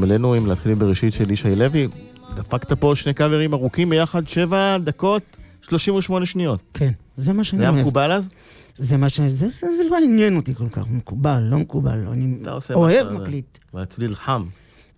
עלינו 0.04 0.34
עם 0.34 0.46
להתחיל 0.46 0.74
מבראשית 0.74 1.14
של 1.14 1.32
ישי 1.32 1.56
לוי. 1.56 1.88
דפקת 2.36 2.74
פה 2.74 2.92
שני 2.96 3.14
קאברים 3.14 3.54
ארוכים 3.54 3.90
ביחד, 3.90 4.28
שבע 4.28 4.78
דקות, 4.78 5.38
38 5.62 6.26
שניות. 6.26 6.60
כן, 6.74 6.92
זה 7.18 7.34
מה 7.34 7.44
שאני 7.44 7.58
זה 7.58 7.64
היה 7.64 7.72
אוהב. 7.72 7.82
מקובל 7.82 8.12
אז? 8.12 8.30
זה 8.78 8.98
מה 8.98 9.10
ש... 9.10 9.20
זה, 9.20 9.48
זה, 9.48 9.48
זה 9.60 9.84
לא 9.92 9.98
עניין 10.04 10.36
אותי 10.36 10.56
כל 10.56 10.70
כך, 10.70 10.84
מקובל, 10.90 11.40
לא 11.40 11.58
מקובל. 11.58 12.08
אני 12.12 12.38
עושה 12.52 12.74
מה 12.74 12.80
אוהב 12.80 13.10
מקליט. 13.10 13.58
והצליל 13.74 14.16
חם. 14.16 14.46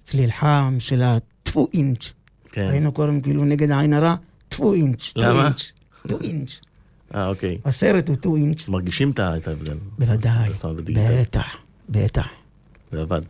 צליל 0.03 0.32
חם 0.32 0.76
של 0.80 1.01
הטפו 1.01 1.68
אינץ'. 1.74 2.14
כן. 2.51 2.68
היינו 2.72 2.91
קוראים 2.91 3.22
כאילו 3.22 3.45
נגד 3.45 3.72
העין 3.72 3.93
הרע, 3.93 4.16
טפו 4.49 4.74
אינץ'. 4.74 5.12
טו 5.16 5.22
למה? 5.22 5.43
אינץ', 5.43 5.72
טו 6.08 6.20
אינץ'. 6.22 6.60
אה, 7.16 7.28
אוקיי. 7.28 7.58
הסרט 7.66 8.10
הוא 8.10 8.16
two 8.16 8.36
inch. 8.36 8.68
מרגישים 8.68 9.12
את 9.12 9.20
ההבדל. 9.20 9.78
בוודאי. 9.99 10.49
בטח, 10.95 11.58
בטח. 11.89 12.28
זה 12.91 13.01
עבד. 13.01 13.22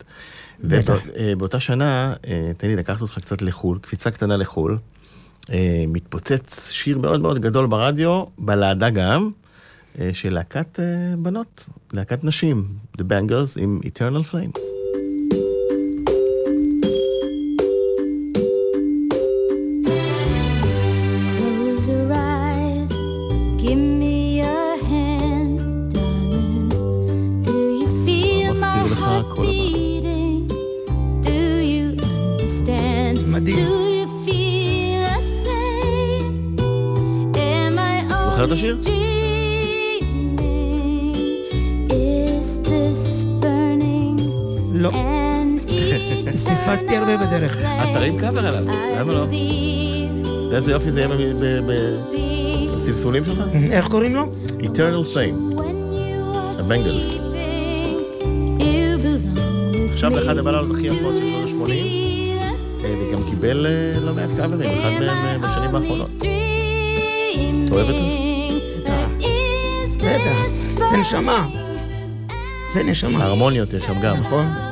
ובאותה 0.60 1.60
שנה, 1.60 2.14
אה, 2.26 2.50
תן 2.56 2.68
לי 2.68 2.76
לקחת 2.76 3.00
אותך 3.00 3.18
קצת 3.18 3.42
לחו"ל, 3.42 3.78
קפיצה 3.78 4.10
קטנה 4.10 4.36
לחו"ל. 4.36 4.78
אה, 5.52 5.84
מתפוצץ 5.88 6.70
שיר 6.70 6.98
מאוד 6.98 7.20
מאוד 7.20 7.38
גדול 7.38 7.66
ברדיו, 7.66 8.24
בלהדה 8.38 8.90
גם, 8.90 9.30
אה, 10.00 10.10
של 10.12 10.34
להקת 10.34 10.80
אה, 10.80 11.16
בנות, 11.18 11.68
להקת 11.92 12.24
נשים, 12.24 12.68
The 12.98 13.02
Bangers 13.02 13.60
עם 13.60 13.80
Eternal 13.84 14.32
Flame. 14.32 14.75
איזה 50.68 50.74
יופי 50.74 50.90
זה 50.90 51.00
יהיה 51.00 52.70
בסלסולים 52.74 53.24
שלך? 53.24 53.38
איך 53.70 53.88
קוראים 53.88 54.14
לו? 54.14 54.32
Eternal 54.60 55.14
Flame. 55.14 55.62
הבנגלס. 56.58 57.18
עכשיו 59.92 60.10
באחד 60.10 60.38
הבללות 60.38 60.70
הכי 60.70 60.86
יפות 60.86 61.14
של 61.18 61.48
שנות 61.48 61.68
ה-80, 61.68 62.82
וגם 62.82 63.30
קיבל 63.30 63.66
אה, 63.66 64.00
לא 64.00 64.14
מעט 64.14 64.30
קאברים, 64.36 64.70
אחד 64.70 64.90
מהם 65.00 65.44
אה, 65.44 65.48
בשנים 65.48 65.74
האחרונות. 65.74 66.10
את 67.64 67.70
אוהבת 67.70 67.94
את 67.94 68.36
בטח. 69.96 70.86
זה 70.90 70.96
נשמה. 70.96 71.48
זה 72.74 72.82
נשמה. 72.82 73.24
ההרמוניות 73.24 73.72
יש 73.72 73.84
שם 73.84 74.00
גם. 74.00 74.16
נכון. 74.16 74.65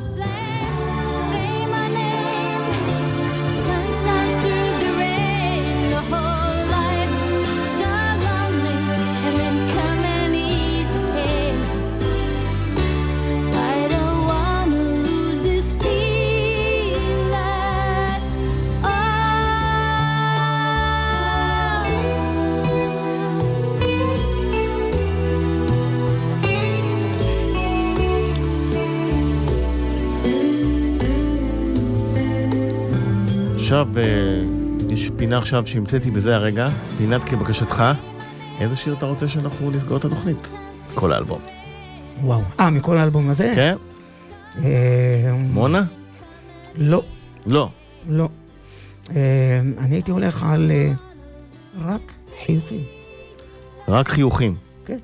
עכשיו, 33.75 33.99
אה, 33.99 34.41
יש 34.93 35.11
פינה 35.17 35.39
עכשיו 35.39 35.67
שהמצאתי 35.67 36.11
בזה 36.11 36.37
הרגע, 36.37 36.69
פינת 36.99 37.25
כבקשתך. 37.25 37.85
איזה 38.61 38.77
שיר 38.77 38.95
אתה 38.95 39.07
רוצה 39.07 39.29
שאנחנו 39.29 39.71
נסגור 39.71 39.97
את 39.97 40.05
התוכנית? 40.05 40.53
כל 40.95 41.13
האלבום. 41.13 41.41
וואו. 42.23 42.41
אה, 42.61 42.71
מכל 42.71 42.97
האלבום 42.97 43.31
הזה? 43.31 43.53
כן? 43.55 43.77
אה, 44.65 45.37
מונה? 45.53 45.83
לא, 46.77 47.03
לא. 47.47 47.69
לא. 48.09 48.29
אה, 49.17 49.61
אני 49.79 49.95
הייתי 49.95 50.11
הולך 50.11 50.43
על 50.43 50.73
רק 51.85 52.13
חיוכים. 52.47 52.85
רק 53.89 54.09
חיוכים. 54.09 54.55
כן. 54.87 54.99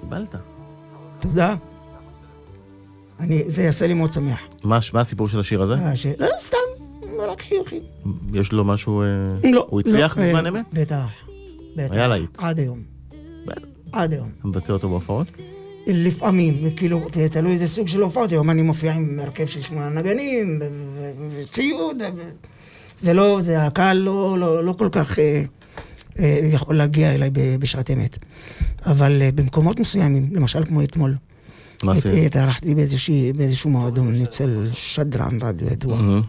קיבלת. 0.00 0.34
תודה. 1.20 1.54
אני, 3.20 3.44
זה 3.46 3.62
יעשה 3.62 3.86
לי 3.86 3.94
מאוד 3.94 4.12
שמח. 4.12 4.40
מה 4.64 4.78
מה 4.92 5.00
הסיפור 5.00 5.28
של 5.28 5.40
השיר 5.40 5.62
הזה? 5.62 5.74
לא, 6.18 6.28
סתם, 6.40 6.65
רק 7.36 7.42
חיוכים. 7.42 7.80
יש 8.32 8.52
לו 8.52 8.64
משהו... 8.64 9.02
אה, 9.02 9.06
לא. 9.50 9.66
הוא 9.70 9.80
הצליח 9.80 10.18
לא, 10.18 10.22
בזמן 10.22 10.46
אה, 10.46 10.50
אמת? 10.50 10.64
בטח. 10.72 11.06
בטח. 11.76 11.94
היה 11.94 12.08
להיט. 12.08 12.30
עד 12.38 12.58
היום. 12.58 12.82
עד 13.92 14.12
היום. 14.12 14.28
אתה 14.38 14.48
מבצע 14.48 14.72
אותו 14.72 14.88
בהופעות? 14.88 15.32
לפעמים, 15.86 16.70
כאילו, 16.76 17.00
תלוי 17.30 17.52
איזה 17.52 17.66
סוג 17.66 17.88
של 17.88 18.02
הופעות, 18.02 18.32
היום 18.32 18.50
אני 18.50 18.62
מופיע 18.62 18.94
עם 18.94 19.18
הרכב 19.22 19.46
של 19.46 19.60
שמונה 19.60 19.88
נגנים, 19.88 20.58
וציוד, 21.36 22.02
זה 23.00 23.12
לא, 23.12 23.38
זה 23.42 23.62
הקהל 23.62 23.96
לא, 23.96 24.38
לא, 24.38 24.64
לא 24.64 24.72
כל 24.72 24.88
כך 24.92 25.18
אה, 25.18 25.42
אה, 26.18 26.40
יכול 26.52 26.76
להגיע 26.76 27.14
אליי 27.14 27.30
בשעת 27.58 27.90
אמת. 27.90 28.18
אבל 28.86 29.22
אה, 29.22 29.30
במקומות 29.34 29.80
מסוימים, 29.80 30.28
למשל 30.32 30.64
כמו 30.64 30.82
אתמול, 30.82 31.14
מה 31.82 31.92
עשית? 31.92 32.12
התארחתי 32.26 32.74
באיזשהו 33.36 33.70
מועדון 33.70 34.14
אצל 34.22 34.64
שדרן 34.72 35.38
רדיו 35.42 35.68
ידוע. 35.72 36.20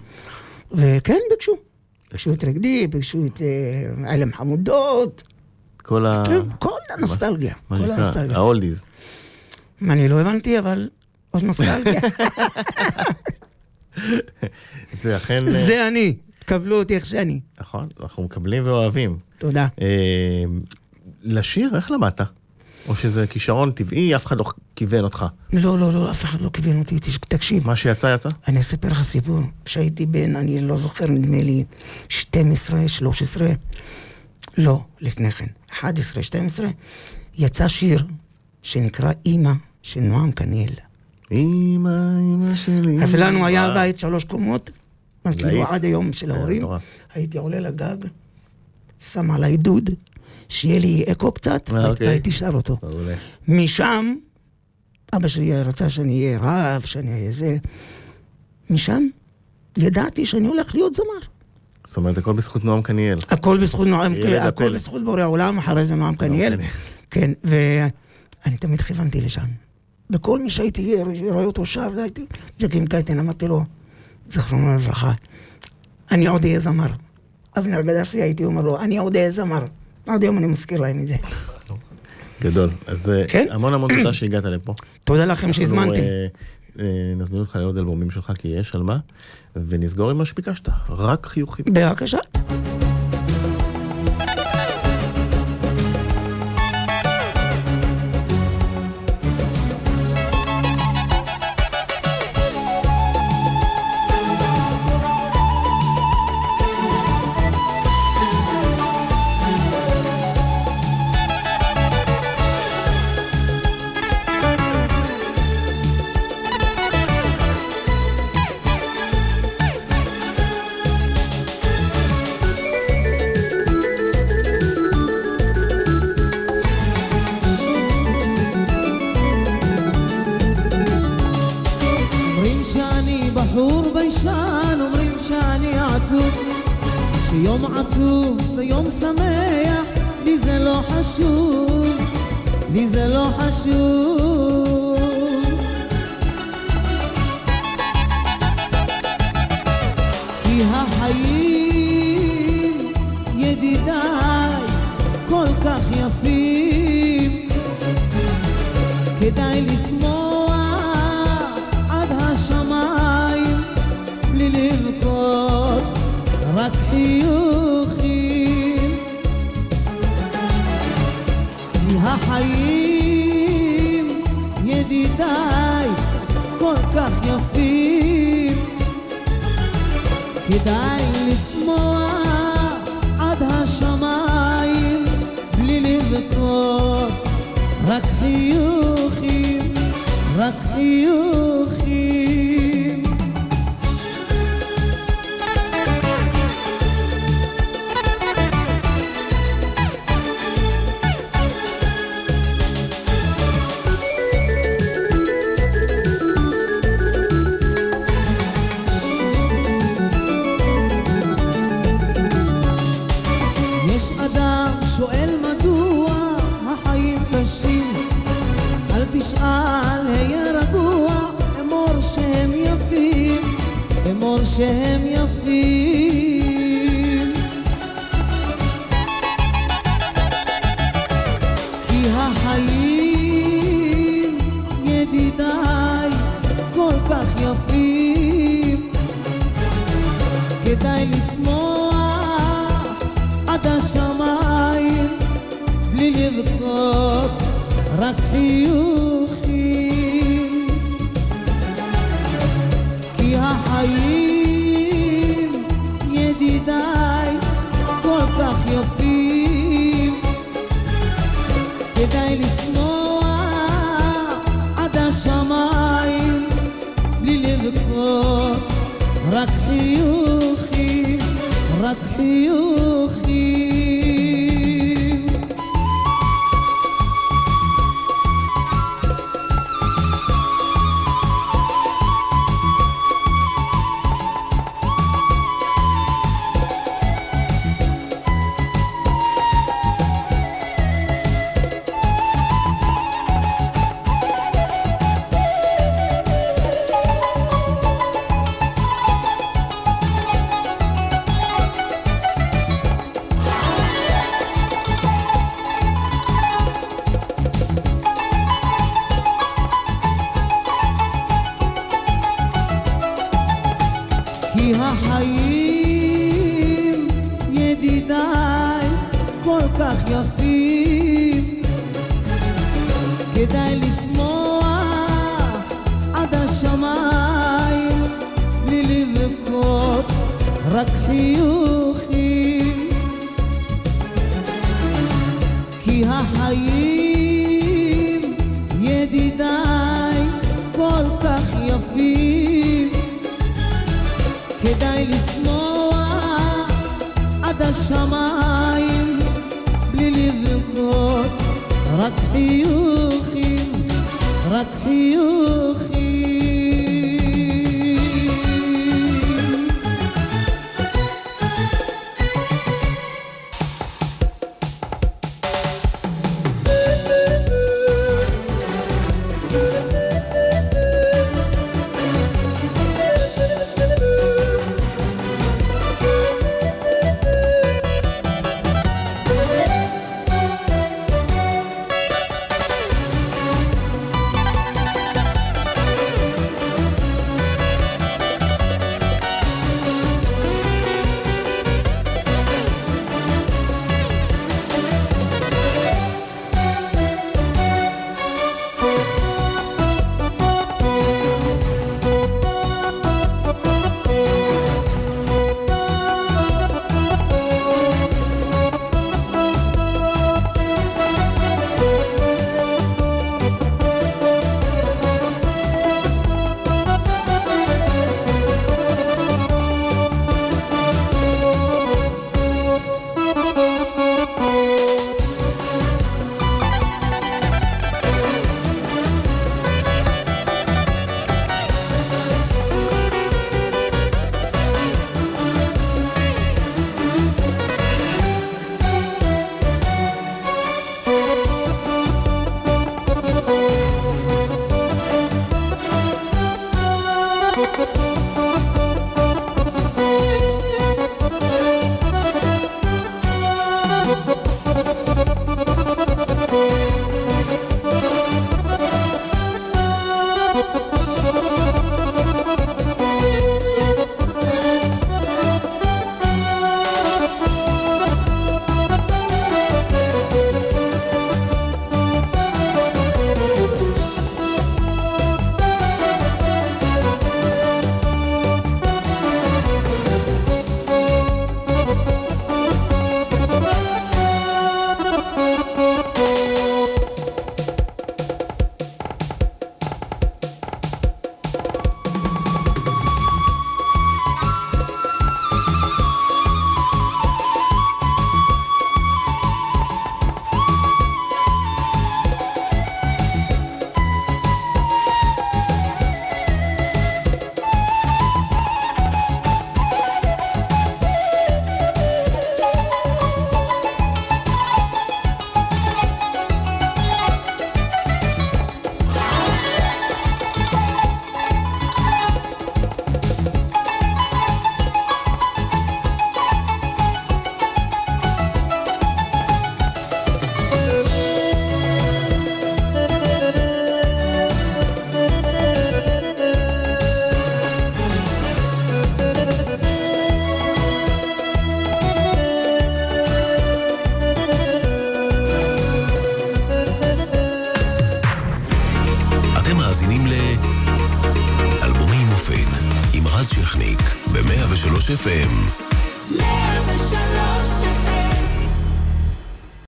וכן, 0.72 1.20
ביקשו. 1.30 1.54
ביקשו 2.12 2.34
את 2.34 2.44
רגדי, 2.44 2.88
ביקשו 2.88 3.26
את 3.26 3.42
אה, 3.42 4.14
עלם 4.14 4.34
חמודות, 4.34 5.24
כל 5.78 6.06
ה... 6.06 6.24
כן, 6.28 6.42
כל 6.60 6.78
הנוסטלגיה, 6.90 7.54
מה 7.70 7.80
שנקרא. 7.80 8.36
האולדיז. 8.36 8.86
אני 9.82 10.08
לא 10.08 10.22
הבנתי, 10.22 10.60
אבל 10.60 10.90
עוד 11.32 11.44
נוסטלגיה. 11.44 12.02
זה 15.04 15.18
אכן... 15.18 15.46
אה, 15.46 15.52
זה 15.52 15.88
אני, 15.88 16.16
קבלו 16.46 16.80
אותי 16.80 16.96
איך 16.96 17.06
שאני. 17.06 17.40
נכון, 17.60 17.90
אנחנו 18.00 18.24
מקבלים 18.24 18.66
ואוהבים. 18.66 19.18
תודה. 19.38 19.68
אה, 19.82 20.44
לשיר, 21.24 21.76
איך 21.76 21.92
למדת? 21.92 22.22
או 22.88 22.96
שזה 22.96 23.28
כישרון 23.28 23.72
טבעי, 23.72 24.16
אף 24.16 24.26
אחד 24.26 24.38
לא 24.38 24.46
כיוון 24.76 25.04
אותך. 25.04 25.26
לא, 25.54 25.80
לא, 25.80 25.94
לא, 25.94 26.12
אף 26.12 26.24
אחד 26.24 26.42
לא 26.42 26.50
כיוון 26.50 26.80
אותי, 26.80 26.98
תקשיב. 27.28 27.68
מה 27.68 27.76
שיצא, 27.76 28.16
יצא? 28.16 28.30
אני 28.48 28.60
אספר 28.60 28.88
לך 28.88 29.04
סיפור. 29.04 29.40
כשהייתי 29.66 30.06
בן, 30.06 30.36
אני 30.36 30.60
לא 30.60 30.78
זוכר, 30.78 31.08
נדמה 31.08 31.44
לי, 31.44 31.64
12, 32.10 32.88
13, 32.88 33.48
לא, 34.58 34.84
לפני 35.02 35.32
כן, 35.32 35.46
11, 35.72 36.24
12, 36.24 36.68
יצא 37.38 37.68
שיר 37.68 38.06
שנקרא 38.64 39.12
אימא 39.26 39.54
של 39.82 40.02
נועם 40.02 40.32
קניאל. 40.32 40.74
אמא, 41.32 41.90
אמא 42.20 42.56
שלי. 42.56 43.04
אז 43.04 43.16
לנו 43.16 43.46
היה. 43.46 43.74
בית 43.74 44.00
שלוש 44.00 44.24
קומות, 44.24 44.70
כאילו. 45.32 45.64
עד 45.68 45.86
היום 45.86 46.14
של 46.14 46.26
כן, 46.26 46.32
ההורים. 46.32 46.62
הייתי 47.14 47.38
עולה 47.38 47.60
לגג, 47.60 47.98
שם 49.00 49.32
עליי 49.32 49.58
דוד, 49.58 49.90
שיהיה 50.50 50.80
לי 50.80 51.06
אקו 51.12 51.32
קצת, 51.32 51.70
אה, 51.76 51.90
אוקיי. 51.90 52.08
והייתי 52.08 52.32
שר 52.32 52.50
אותו. 52.54 52.78
משם, 53.48 54.16
אבא 55.14 55.28
שלי 55.28 55.62
רצה 55.64 55.90
שאני 55.90 56.26
אהיה 56.26 56.40
רב, 56.42 56.82
שאני 56.82 57.12
אהיה 57.12 57.32
זה. 57.32 57.58
משם 58.70 59.08
ידעתי 59.78 60.26
שאני 60.26 60.48
הולך 60.48 60.76
להיות 60.76 60.94
זמר. 60.94 61.06
זאת 61.88 61.98
אומרת, 61.98 62.18
הכל 62.18 62.34
בזכות 62.34 62.66
נועם 62.66 62.82
קניאל. 62.82 63.20
הכל 63.30 63.58
בזכות 63.58 63.88
נועם, 63.88 64.14
הכל. 64.40 64.74
בזכות 64.74 65.04
בורא 65.04 65.24
עולם, 65.24 65.58
אחרי 65.58 65.86
זה 65.86 65.96
נועם 65.96 66.16
קניאל. 66.16 66.56
קניאל. 66.56 66.70
כן, 67.12 67.32
ואני 67.44 68.58
תמיד 68.58 68.82
כיוונתי 68.82 69.22
לשם. 69.22 69.46
וכל 70.10 70.40
מי 70.40 70.50
שהייתי 70.50 70.96
רואה 71.30 71.46
אותו 71.46 71.66
שר, 71.66 72.00
הייתי 72.00 72.26
ג'קים 72.60 72.88
קייטן, 72.88 73.20
אמרתי 73.20 73.48
לו, 73.48 73.64
זכרונו 74.30 74.76
לברכה, 74.76 75.12
אני 76.12 76.28
עוד 76.28 76.44
אהיה 76.44 76.60
זמר. 76.60 76.90
אבנר 77.58 77.82
גדסי, 77.82 78.22
הייתי 78.22 78.46
אומר 78.46 78.62
לו, 78.62 78.80
אני 78.80 78.98
עוד 78.98 79.16
אהיה 79.16 79.32
זמר. 79.32 79.66
עד 80.08 80.24
היום 80.24 80.38
אני 80.38 80.48
מזכיר 80.48 80.82
להם 80.82 81.00
את 81.00 81.08
זה. 81.08 81.16
גדול. 82.42 82.70
אז 82.88 83.10
אה, 83.10 83.28
כן? 83.28 83.48
המון 83.52 83.74
המון 83.74 83.98
תודה 83.98 84.14
שהגעת 84.14 84.44
לפה. 84.46 84.74
תודה 85.04 85.26
לכם 85.26 85.54
שהזמנתם. 85.54 86.02
אה, 86.02 86.28
אה, 86.80 87.14
נזמין 87.18 87.40
אותך 87.40 87.56
לעוד 87.56 87.78
אלבומים 87.78 88.12
שלך, 88.12 88.32
כי 88.38 88.48
יש 88.48 88.76
על 88.76 88.84
מה, 88.84 88.98
ונסגור 89.56 90.12
עם 90.12 90.18
מה 90.18 90.26
שביקשת, 90.26 90.70
רק 90.90 91.26
חיוכים. 91.26 91.66
בבקשה. 91.66 92.20